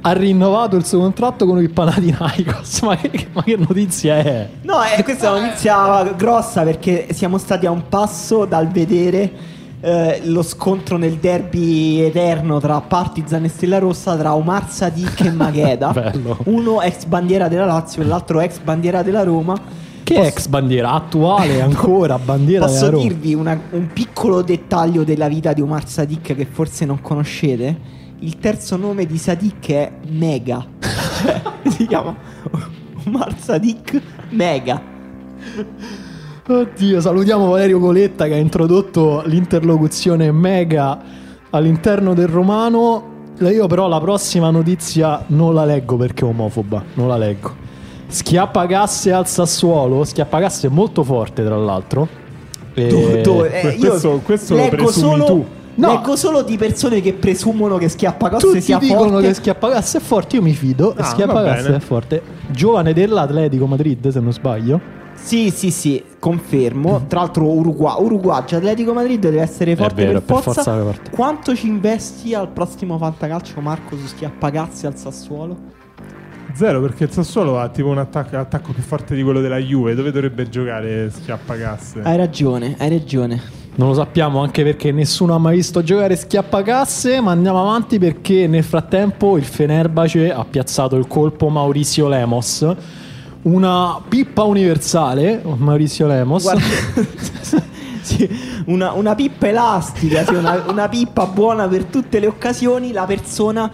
[0.00, 2.80] ha rinnovato il suo contratto con il Panathinaikos.
[2.82, 4.48] Ma che, ma che notizia è?
[4.62, 9.54] No, eh, questa è una notizia grossa perché siamo stati a un passo dal vedere
[9.80, 15.30] eh, lo scontro nel derby eterno tra Partizan e Stella Rossa tra Omar Sadik e
[15.30, 16.14] Magheda.
[16.46, 19.54] Uno ex bandiera della Lazio e l'altro ex bandiera della Roma.
[20.02, 23.02] Che Posso- ex bandiera attuale ancora bandiera Posso della Roma.
[23.08, 27.94] dirvi una- un piccolo dettaglio della vita di Omar Sadik che forse non conoscete?
[28.20, 30.64] Il terzo nome di Sadik è Mega.
[31.68, 32.14] Si chiama
[33.06, 34.00] Omar Sadik
[34.30, 34.80] Mega.
[36.48, 40.96] Oddio, salutiamo Valerio Coletta che ha introdotto l'interlocuzione mega
[41.50, 43.14] all'interno del romano.
[43.40, 47.52] Io però la prossima notizia non la leggo perché è omofoba, non la leggo.
[48.06, 52.06] Schiappagasse al Sassuolo, Schiappagasse molto forte tra l'altro.
[52.74, 55.44] E- Dove- dove- eh, io questo- questo lo presumi solo, tu.
[55.76, 55.92] No.
[55.92, 59.26] leggo solo di persone che presumono che Schiappagasse Tutti sia dicono forte.
[59.28, 60.94] che Schiappagasse è forte, io mi fido.
[60.96, 61.76] Ah, bene.
[61.76, 62.22] è forte.
[62.50, 64.80] Giovane dell'Atletico Madrid, se non sbaglio.
[65.14, 67.04] Sì, sì, sì, confermo.
[67.08, 70.62] Tra l'altro Uruguay, Uruguay, cioè Atletico Madrid deve essere forte vero, per per forza.
[70.62, 71.10] forza forte.
[71.10, 75.74] Quanto ci investi al prossimo Fantacalcio Marco su Schiappagazzi al Sassuolo?
[76.54, 79.94] Zero, perché il Sassuolo ha tipo un attacco, attacco più forte di quello della Juve.
[79.94, 82.00] Dove dovrebbe giocare Schiappagasse?
[82.02, 83.64] Hai ragione, hai ragione.
[83.78, 88.46] Non lo sappiamo anche perché nessuno ha mai visto giocare schiappacasse, ma andiamo avanti perché
[88.46, 92.66] nel frattempo il Fenerbahce ha piazzato il colpo Maurizio Lemos.
[93.42, 96.42] Una pippa universale, Maurizio Lemos.
[96.42, 96.64] Guarda,
[98.64, 102.92] una, una pippa elastica, sì, una, una pippa buona per tutte le occasioni.
[102.92, 103.70] La persona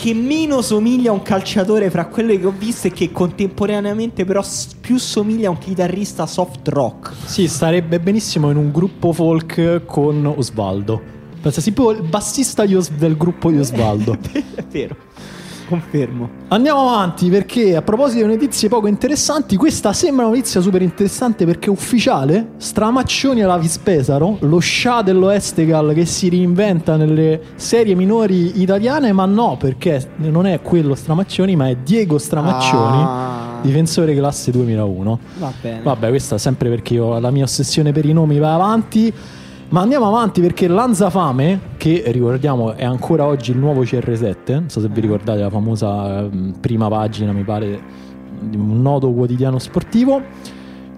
[0.00, 4.44] che meno somiglia a un calciatore fra quelle che ho visto e che contemporaneamente però
[4.80, 7.12] più somiglia a un chitarrista soft rock.
[7.24, 11.16] Sì, starebbe benissimo in un gruppo folk con Osvaldo.
[11.40, 14.16] Pensa, tipo il bassista del gruppo di Osvaldo.
[14.54, 14.96] È vero.
[15.68, 16.28] Confermo.
[16.48, 21.44] Andiamo avanti perché a proposito di notizie poco interessanti, questa sembra una notizia super interessante
[21.44, 22.52] perché è ufficiale.
[22.56, 29.26] Stramaccioni alla Vispesaro, lo scià dello Estegal che si reinventa nelle serie minori italiane, ma
[29.26, 33.58] no, perché non è quello Stramaccioni, ma è Diego Stramaccioni, Ah.
[33.60, 35.18] difensore classe 2001.
[35.38, 35.80] Va bene.
[35.82, 39.12] Vabbè, questa sempre perché io, la mia ossessione per i nomi va avanti.
[39.70, 44.80] Ma andiamo avanti perché Lanzafame, che ricordiamo è ancora oggi il nuovo CR7, non so
[44.80, 47.78] se vi ricordate la famosa ehm, prima pagina, mi pare,
[48.40, 50.22] di un noto quotidiano sportivo,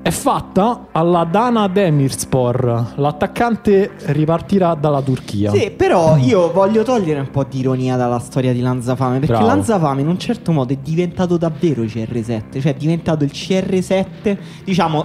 [0.02, 2.92] è fatta alla Dana Demirspor.
[2.94, 5.50] L'attaccante ripartirà dalla Turchia.
[5.50, 9.18] Sì, però io voglio togliere un po' di ironia dalla storia di Lanzafame.
[9.18, 9.48] Perché Bravo.
[9.48, 12.60] Lanzafame in un certo modo è diventato davvero CR7.
[12.60, 14.38] Cioè è diventato il CR7.
[14.62, 15.04] Diciamo,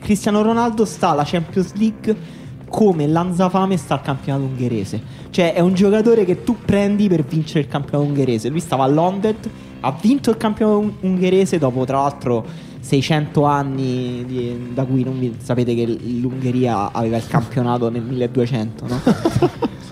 [0.00, 2.39] Cristiano Ronaldo sta alla Champions League
[2.70, 5.02] come Lanzafame sta al campionato ungherese.
[5.28, 8.48] Cioè è un giocatore che tu prendi per vincere il campionato ungherese.
[8.48, 9.48] Lui stava all'Ondet,
[9.80, 12.46] ha vinto il campionato un- ungherese dopo tra l'altro
[12.80, 18.86] 600 anni di- da cui non vi- sapete che l'Ungheria aveva il campionato nel 1200,
[18.86, 19.00] no?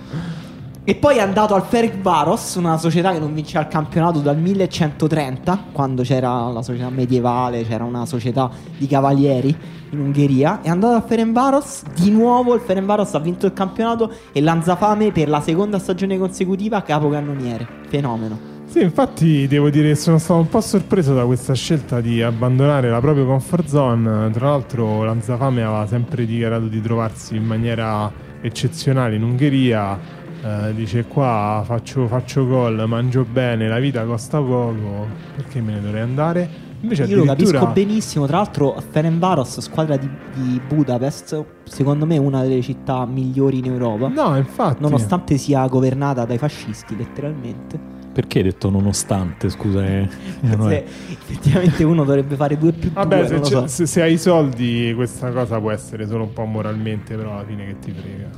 [0.89, 5.65] E poi è andato al Ferencváros, una società che non vinceva il campionato dal 1130,
[5.71, 9.55] quando c'era la società medievale, c'era una società di cavalieri
[9.91, 10.63] in Ungheria.
[10.63, 15.29] È andato al Ferencváros, di nuovo il Ferencváros ha vinto il campionato e Lanzafame per
[15.29, 17.69] la seconda stagione consecutiva capocannoniere.
[17.89, 18.39] Fenomeno.
[18.65, 22.89] Sì, infatti devo dire che sono stato un po' sorpreso da questa scelta di abbandonare
[22.89, 24.31] la propria comfort zone.
[24.31, 28.11] Tra l'altro Lanzafame aveva sempre dichiarato di trovarsi in maniera
[28.41, 30.17] eccezionale in Ungheria.
[30.41, 35.81] Eh, dice qua faccio, faccio gol, mangio bene, la vita costa poco, perché me ne
[35.81, 36.49] dovrei andare?
[36.81, 42.43] Invece Io lo capisco benissimo, tra l'altro Ferencváros, squadra di, di Budapest, secondo me una
[42.43, 44.07] delle città migliori in Europa.
[44.07, 44.81] No, infatti.
[44.81, 47.97] Nonostante sia governata dai fascisti, letteralmente.
[48.13, 49.85] Perché hai detto nonostante, scusa?
[49.85, 50.09] eh?
[50.41, 53.67] Se effettivamente uno dovrebbe fare due più due, Vabbè, se, non lo c'è- so.
[53.67, 57.45] se- se hai i soldi questa cosa può essere solo un po' moralmente, però alla
[57.45, 58.29] fine che ti frega.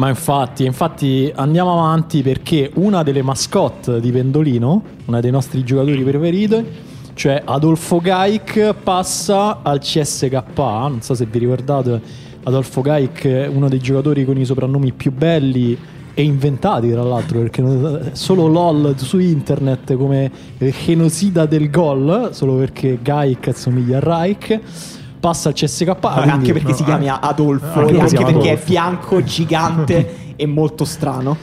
[0.00, 6.02] Ma infatti, infatti andiamo avanti perché una delle mascotte di Pendolino, una dei nostri giocatori
[6.02, 6.64] preferiti,
[7.12, 10.88] cioè Adolfo Gaik, passa al CSKA.
[10.88, 12.00] Non so se vi ricordate,
[12.44, 15.76] Adolfo Gaik uno dei giocatori con i soprannomi più belli
[16.14, 22.54] e inventati tra l'altro perché solo LOL su internet come eh, genocida del gol solo
[22.54, 24.60] perché Gaik assomiglia a Reich
[25.20, 28.16] passa al CSKA Vabbè, quindi- anche perché si no, chiama Adolfo anche perché anche si
[28.16, 28.64] perché è Adolfo.
[28.66, 31.36] bianco, gigante e molto strano.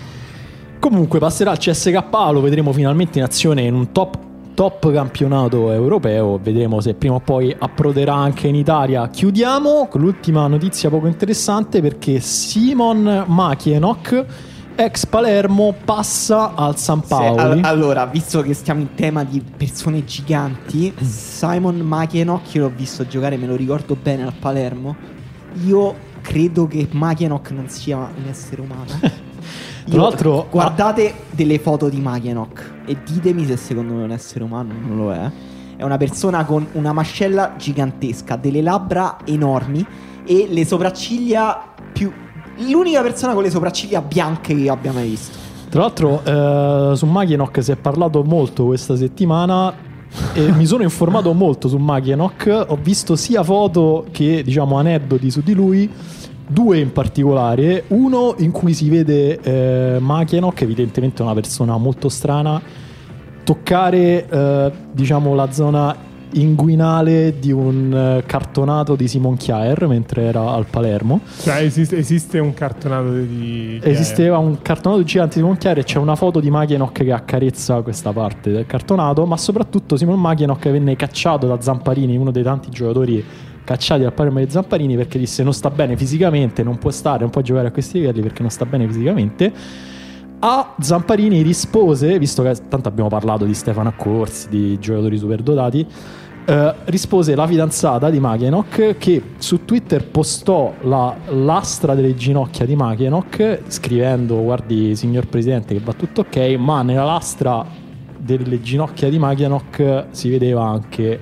[0.80, 4.18] Comunque passerà al CSKA, lo vedremo finalmente in azione in un top,
[4.54, 9.08] top campionato europeo, vedremo se prima o poi approderà anche in Italia.
[9.10, 14.26] Chiudiamo con l'ultima notizia poco interessante perché Simon Makienok,
[14.78, 17.42] ex Palermo, passa al San Paolo.
[17.42, 21.78] al- allora, visto che stiamo in tema di persone giganti, Simon
[22.12, 24.96] io l'ho visto giocare, me lo ricordo bene al Palermo.
[25.66, 28.86] Io credo che Makienok non sia un essere umano.
[29.90, 34.44] Tra l'altro- guardate delle foto di Makienok e ditemi se secondo me è un essere
[34.44, 35.32] umano non lo è.
[35.78, 39.86] È una persona con una mascella gigantesca, delle labbra enormi
[40.26, 42.12] e le sopracciglia più
[42.70, 45.38] l'unica persona con le sopracciglia bianche che io abbia mai visto.
[45.70, 49.74] Tra l'altro eh, su Makienok si è parlato molto questa settimana
[50.34, 55.42] e mi sono informato molto su Makienok, ho visto sia foto che diciamo aneddoti su
[55.42, 55.90] di lui,
[56.48, 62.62] due in particolare, uno in cui si vede eh, Makienok, evidentemente una persona molto strana,
[63.44, 65.96] toccare eh, diciamo la zona
[66.42, 71.22] inguinale di un eh, cartonato di Simon Kjaer mentre era al Palermo.
[71.42, 73.80] Cioè, esiste, esiste un cartonato di.
[73.84, 77.82] Esisteva un cartonato gigante di Simon Chiari e c'è una foto di Makienok che accarezza
[77.82, 82.70] questa parte del cartonato, ma soprattutto Simon Makienok venne cacciato da Zamparini, uno dei tanti
[82.70, 83.24] giocatori
[83.68, 87.30] cacciati dal Palermo dei Zamparini perché disse non sta bene fisicamente, non può stare, non
[87.30, 89.52] può giocare a questi livelli perché non sta bene fisicamente.
[90.40, 95.86] A Zamparini rispose, visto che tanto abbiamo parlato di Stefano Accorsi, di giocatori superdotati,
[96.50, 102.74] eh, rispose la fidanzata di Makienok che su Twitter postò la lastra delle ginocchia di
[102.74, 107.66] Makienok scrivendo guardi signor presidente che va tutto ok ma nella lastra
[108.18, 111.20] delle ginocchia di Makienok si vedeva anche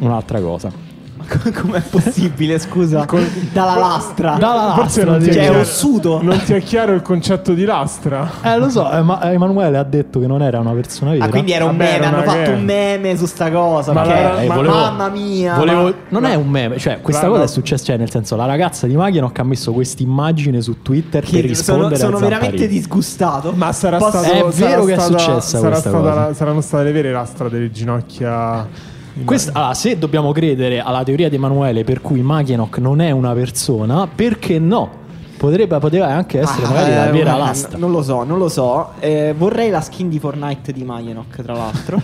[0.00, 0.83] un'altra cosa
[1.54, 3.06] Com'è possibile, scusa?
[3.52, 4.36] Dalla lastra.
[4.38, 5.30] Dalla Forse lastra, non ti, sì.
[5.30, 6.22] è Cioè, è chiaro, ossuto.
[6.22, 8.30] non ti è chiaro il concetto di lastra?
[8.42, 11.24] Eh, lo so, eh, ma Emanuele ha detto che non era una persona vera.
[11.24, 13.92] Ah, quindi era un Vabbè, meme, era hanno fatto che- un meme su sta cosa.
[13.92, 15.54] Ma perché- la- Eh, ma- volevo- mamma mia.
[15.56, 18.10] Volevo- ma- non ma- è un meme, cioè questa Ma- cosa è successa, cioè nel
[18.10, 21.96] senso la ragazza di Maghinoc ha messo questa immagine su Twitter per che sono, rispondere
[21.96, 23.52] sono a veramente disgustato.
[23.54, 26.34] Ma sarà Posso- stato, È sarà vero che è stata- successa sarà questa stata cosa.
[26.34, 28.92] saranno state le vere lastra delle ginocchia.
[29.24, 33.32] Questa- allora, se dobbiamo credere alla teoria di Emanuele per cui Maghinoc non è una
[33.32, 35.02] persona, perché no?
[35.36, 37.78] Potrebbe, poteva anche essere Ah, magari la eh, vera guarda, lastra.
[37.78, 38.90] Non lo so, non lo so.
[38.98, 42.00] Eh, vorrei la skin di Fortnite di Magnenock, tra l'altro.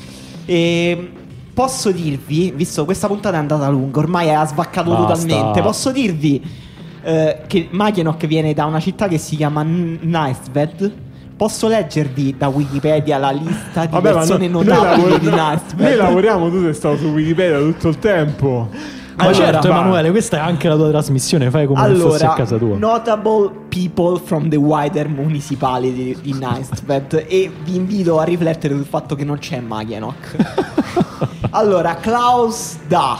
[0.46, 1.10] e
[1.52, 5.14] posso dirvi, visto che questa puntata è andata lunga, ormai ha svaccato Basta.
[5.14, 6.42] totalmente, posso dirvi
[7.02, 10.92] eh, che Magnenock viene da una città che si chiama N- Niceved.
[11.36, 15.50] Posso leggervi da Wikipedia la lista di Vabbè, persone no- noi, notabili lavor- di noi
[15.74, 15.96] Niceved?
[15.96, 18.68] lavoriamo, tu sei stato su Wikipedia tutto il tempo.
[19.16, 19.68] Ma Allora, certo.
[19.68, 22.76] Emanuele, questa è anche la tua trasmissione, fai come se fosse Allora, a casa tua.
[22.76, 29.14] notable people from the wider municipality di Niceved e vi invito a riflettere sul fatto
[29.16, 30.36] che non c'è Magnenock.
[31.50, 33.18] allora, Klaus Da,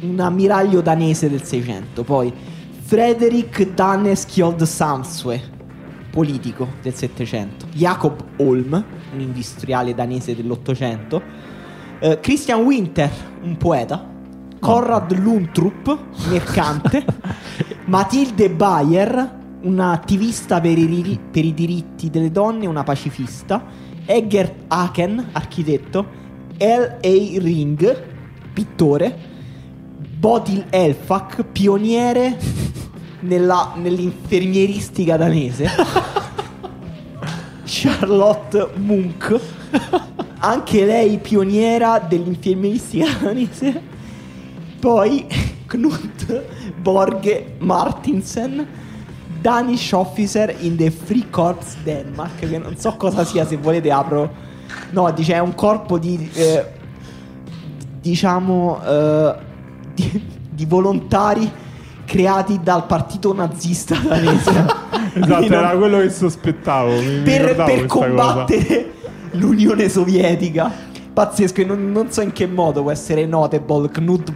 [0.00, 2.32] un ammiraglio danese del 600, poi
[2.84, 5.40] Frederick Daneskjold Samsue,
[6.14, 11.22] politico del 700, Jacob Holm, un industriale danese dell'800,
[11.98, 13.10] eh, Christian Winter,
[13.42, 14.08] un poeta,
[14.60, 15.98] Konrad Luntrup,
[16.30, 17.04] mercante,
[17.86, 23.64] Matilde Bayer, un'attivista per i, per i diritti delle donne, una pacifista,
[24.06, 26.06] Eggert Haken, architetto,
[26.58, 27.40] L.A.
[27.40, 28.02] Ring,
[28.52, 29.18] pittore,
[30.16, 32.38] Bodil Elfak, pioniere
[33.24, 35.68] nella- nell'infermieristica danese,
[37.64, 39.40] Charlotte Munk,
[40.38, 43.80] anche lei pioniera dell'infermieristica danese,
[44.78, 45.26] poi
[45.66, 46.42] Knut
[46.80, 48.66] Borge Martinsen,
[49.40, 54.52] Danish Officer in the Free Corps Denmark, che non so cosa sia, se volete apro...
[54.90, 56.30] No, dice è un corpo di...
[56.34, 56.66] eh,
[58.00, 58.82] diciamo...
[58.84, 59.34] eh,
[59.94, 61.50] di, di volontari
[62.04, 64.92] creati dal partito nazista danese.
[65.16, 66.90] Esatto, non- era quello che sospettavo.
[66.90, 68.92] Mi, mi per, ricordavo per combattere
[69.32, 70.68] l'Unione Sovietica.
[71.12, 74.32] Pazzesco, e non, non so in che modo può essere notable Knut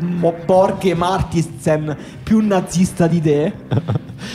[0.47, 3.53] Borge Martinsen più nazista di te.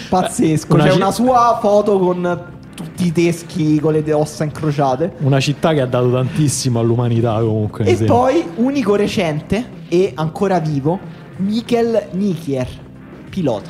[0.10, 2.44] Pazzesco, Una c'è ci- una sua foto con
[2.76, 5.14] tutti i teschi con le ossa incrociate.
[5.20, 7.86] Una città che ha dato tantissimo all'umanità comunque.
[7.86, 11.00] mi E poi, unico recente e ancora vivo,
[11.38, 12.68] Mikel Nikier,
[13.34, 13.70] pilota.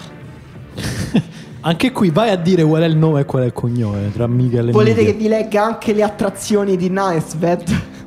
[1.66, 4.28] Anche qui vai a dire qual è il nome e qual è il cognome tra
[4.28, 5.24] Michele e Volete che Michele.
[5.24, 7.64] vi legga anche le attrazioni di Niceved?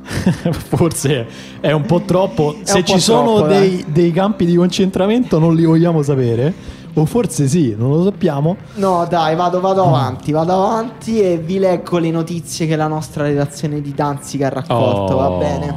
[0.51, 1.25] Forse
[1.59, 2.55] è un po' troppo.
[2.61, 6.53] Se ci sono troppo, dei, dei campi di concentramento non li vogliamo sapere.
[6.93, 8.57] O forse sì, non lo sappiamo.
[8.75, 9.87] No, dai, vado, vado Mm.
[9.87, 14.49] avanti, vado avanti e vi leggo le notizie che la nostra redazione di Danzica ha
[14.49, 15.17] raccolto, Oh.
[15.17, 15.75] va bene?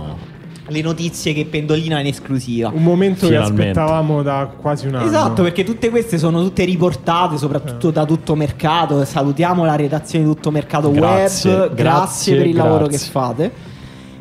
[0.71, 2.71] Le notizie che Pendolino ha in esclusiva.
[2.73, 3.63] Un momento Finalmente.
[3.63, 5.07] che aspettavamo da quasi un anno.
[5.07, 9.05] Esatto, perché tutte queste sono tutte riportate, soprattutto da tutto mercato.
[9.05, 11.75] Salutiamo la redazione di tutto mercato Grazie, web.
[11.75, 13.11] Grazie, grazie, per il lavoro che grazie.
[13.11, 13.53] fate.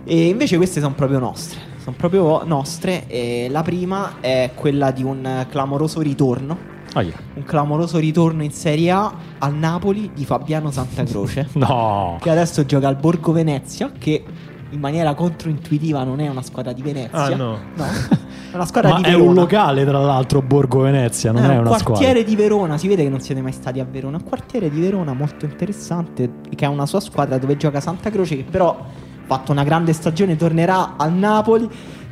[0.05, 1.59] E invece queste sono proprio nostre.
[1.84, 3.07] Sono proprio nostre.
[3.07, 6.77] E la prima è quella di un eh, clamoroso ritorno.
[6.93, 7.13] Ah, yeah.
[7.35, 11.47] Un clamoroso ritorno in Serie A al Napoli di Fabiano Santacroce.
[11.53, 12.17] No.
[12.19, 13.91] che adesso gioca al Borgo Venezia.
[13.97, 14.23] Che
[14.71, 17.19] in maniera controintuitiva non è una squadra di Venezia.
[17.19, 17.57] Ah, no.
[18.51, 19.29] è una squadra Ma di è Verona.
[19.29, 22.23] un locale, tra l'altro, Borgo Venezia, non è un una quartiere squadra.
[22.23, 24.17] di Verona, si vede che non siete mai stati a Verona.
[24.17, 28.35] Un quartiere di Verona molto interessante, che ha una sua squadra dove gioca Santa Croce,
[28.37, 28.85] che però ha
[29.25, 31.69] fatto una grande stagione, tornerà al Napoli.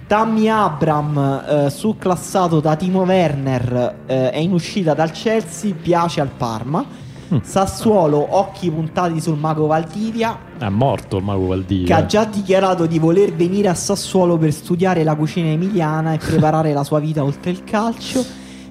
[0.07, 6.29] Tammy Abram, eh, succlassato da Timo Werner, eh, è in uscita dal Chelsea, piace al
[6.35, 6.85] Parma.
[7.33, 7.39] Mm.
[7.41, 11.95] Sassuolo, occhi puntati sul mago Valdivia, È morto il mago che Valdivia.
[11.97, 16.71] ha già dichiarato di voler venire a Sassuolo per studiare la cucina emiliana e preparare
[16.71, 18.23] la sua vita oltre il calcio.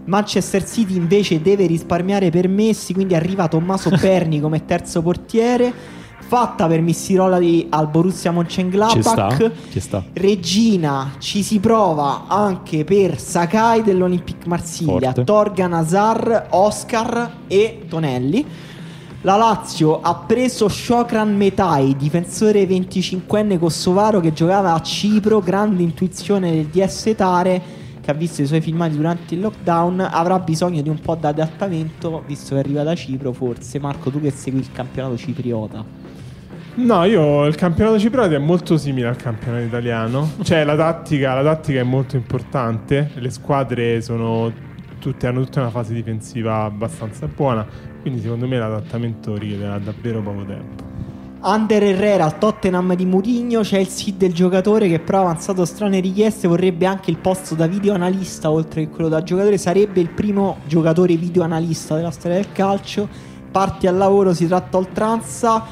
[0.06, 5.72] Manchester City invece deve risparmiare permessi, quindi arriva Tommaso Perni come terzo portiere.
[6.26, 9.50] Fatta per Missirola di- al Borussia Ci sta, Mönchengladbach.
[9.70, 10.04] ci sta.
[10.12, 15.24] Regina ci si prova anche per Sakai dell'Olympique Marsiglia, Forte.
[15.24, 18.44] Torgan Hazard, Oscar e Tonelli.
[19.22, 26.50] La Lazio ha preso Shokran Metai, difensore 25enne kosovaro che giocava a Cipro, grande intuizione
[26.50, 27.62] del DS Tare
[28.00, 31.26] che ha visto i suoi filmati durante il lockdown, avrà bisogno di un po' di
[31.26, 33.80] adattamento visto che arriva da Cipro forse.
[33.80, 36.05] Marco, tu che segui il campionato cipriota.
[36.76, 40.32] No, io il campionato cipriota è molto simile al campionato italiano.
[40.42, 43.12] Cioè, la tattica, la tattica è molto importante.
[43.14, 44.52] Le squadre sono
[44.98, 47.66] tutte, hanno tutta una fase difensiva abbastanza buona.
[48.02, 50.84] Quindi, secondo me, l'adattamento richiederà davvero poco tempo.
[51.40, 55.64] Under Herrera al Tottenham di Mourinho c'è il sit del giocatore che però ha avanzato
[55.64, 60.00] strane richieste vorrebbe anche il posto da video analista oltre che quello da giocatore sarebbe
[60.00, 63.06] il primo giocatore video analista della storia del calcio
[63.52, 65.62] parti al lavoro si tratta oltranza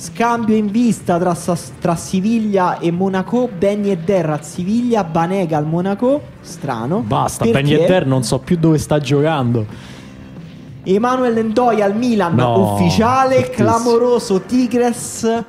[0.00, 1.36] scambio in vista tra,
[1.78, 8.06] tra Siviglia e Monaco Benny Eder al Siviglia Banega al Monaco strano basta Benny Eder
[8.06, 9.66] non so più dove sta giocando
[10.84, 13.68] Emanuele Endoi al Milan no, ufficiale, fortissimo.
[13.68, 15.44] clamoroso Tigres.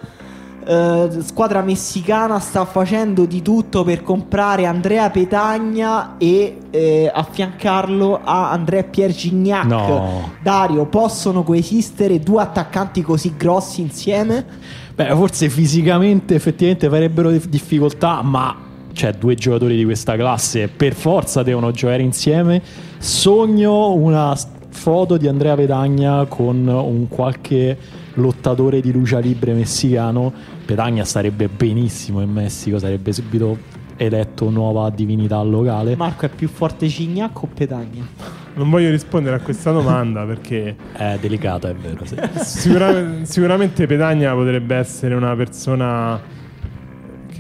[0.63, 8.51] Eh, squadra messicana sta facendo di tutto per comprare Andrea Petagna e eh, affiancarlo a
[8.51, 9.65] Andrea Pierre Gignac.
[9.65, 10.31] No.
[10.41, 14.45] Dario, possono coesistere due attaccanti così grossi insieme?
[14.93, 18.55] Beh, forse fisicamente effettivamente farebbero difficoltà, ma
[18.93, 22.61] cioè due giocatori di questa classe per forza devono giocare insieme.
[22.99, 24.37] Sogno una
[24.69, 27.77] foto di Andrea Pedagna con un qualche
[28.15, 30.31] lottatore di lucia libre messicano.
[30.65, 33.57] Pedagna starebbe benissimo in Messico, sarebbe subito
[33.97, 35.95] eletto nuova divinità locale.
[35.95, 38.07] Marco è più forte Cignac o Pedagna?
[38.53, 42.03] Non voglio rispondere a questa domanda perché è delicata, è vero.
[42.05, 42.17] Sì.
[42.43, 46.19] Sicuramente, sicuramente Pedagna potrebbe essere una persona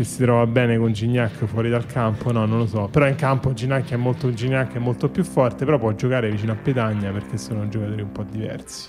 [0.01, 2.89] che si trova bene con Gignac fuori dal campo, no, non lo so.
[2.91, 6.51] Però in campo Gignac è molto, Gignac è molto più forte, però può giocare vicino
[6.51, 8.87] a Petagna perché sono giocatori un po' diversi.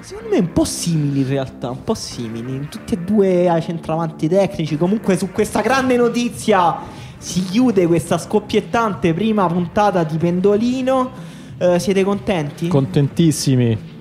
[0.00, 2.66] Secondo me un po' simili in realtà, un po' simili.
[2.68, 4.76] Tutti e due ai centravanti tecnici.
[4.76, 6.78] Comunque su questa grande notizia
[7.18, 11.10] si chiude questa scoppiettante prima puntata di Pendolino.
[11.58, 12.68] Uh, siete contenti?
[12.68, 13.92] Contentissimi.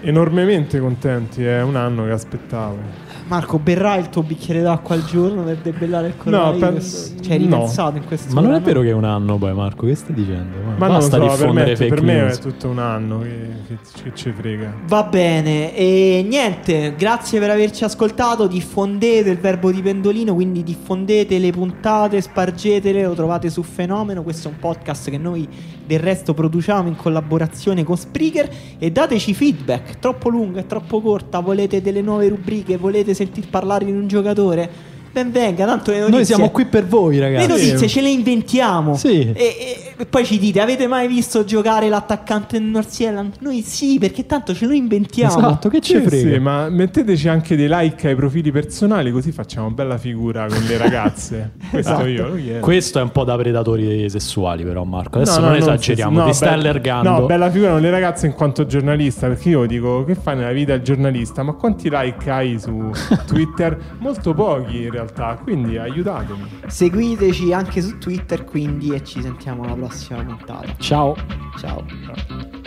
[0.00, 3.05] Enormemente contenti, è un anno che aspettavo.
[3.28, 6.60] Marco, berrai il tuo bicchiere d'acqua al giorno per debellare il coronavirus?
[6.60, 7.22] No, penso...
[7.22, 7.96] Cioè, hai ripensato no.
[7.96, 10.58] in questo Ma non è vero che è un anno poi, Marco, che stai dicendo?
[10.78, 13.78] Ma Basta non so, diffondere per me, per me è tutto un anno che, che,
[14.02, 14.74] che, ci frega.
[14.86, 21.38] Va bene, e niente, grazie per averci ascoltato, diffondete il verbo di pendolino, quindi diffondete
[21.40, 25.48] le puntate, spargetele, lo trovate su Fenomeno, questo è un podcast che noi
[25.84, 28.48] del resto produciamo in collaborazione con Spreaker
[28.78, 33.90] e dateci feedback, troppo lunga, troppo corta, volete delle nuove rubriche, volete sentir parlare di
[33.90, 34.94] un giocatore?
[35.16, 36.18] Ben venga, tanto le notizie.
[36.18, 37.46] Noi siamo qui per voi, ragazzi.
[37.46, 38.96] Le notizie ce le inventiamo.
[38.96, 39.32] Sì.
[39.32, 43.36] E, e, e poi ci dite: avete mai visto giocare l'attaccante del North Zealand?
[43.38, 45.38] Noi sì, perché tanto ce lo inventiamo.
[45.38, 46.32] Esatto, che ci sì, frega.
[46.34, 50.76] Sì, ma metteteci anche dei like ai profili personali, così facciamo bella figura con le
[50.76, 51.52] ragazze.
[51.70, 52.36] Questo esatto.
[52.36, 52.60] io.
[52.60, 55.16] Questo è un po' da predatori sessuali, però, Marco.
[55.16, 56.18] Adesso no, non no, esageriamo.
[56.18, 57.10] No, ti stai allargando.
[57.10, 59.28] No, bella figura con le ragazze in quanto giornalista.
[59.28, 61.42] Perché io dico: che fai nella vita il giornalista?
[61.42, 62.90] Ma quanti like hai su
[63.24, 63.94] Twitter?
[64.00, 65.42] Molto pochi in realtà.
[65.42, 66.48] Quindi aiutatemi.
[66.66, 70.74] Seguiteci anche su Twitter quindi e ci sentiamo alla prossima puntata.
[70.78, 71.16] Ciao.
[71.58, 71.84] Ciao.
[72.04, 72.65] Ciao.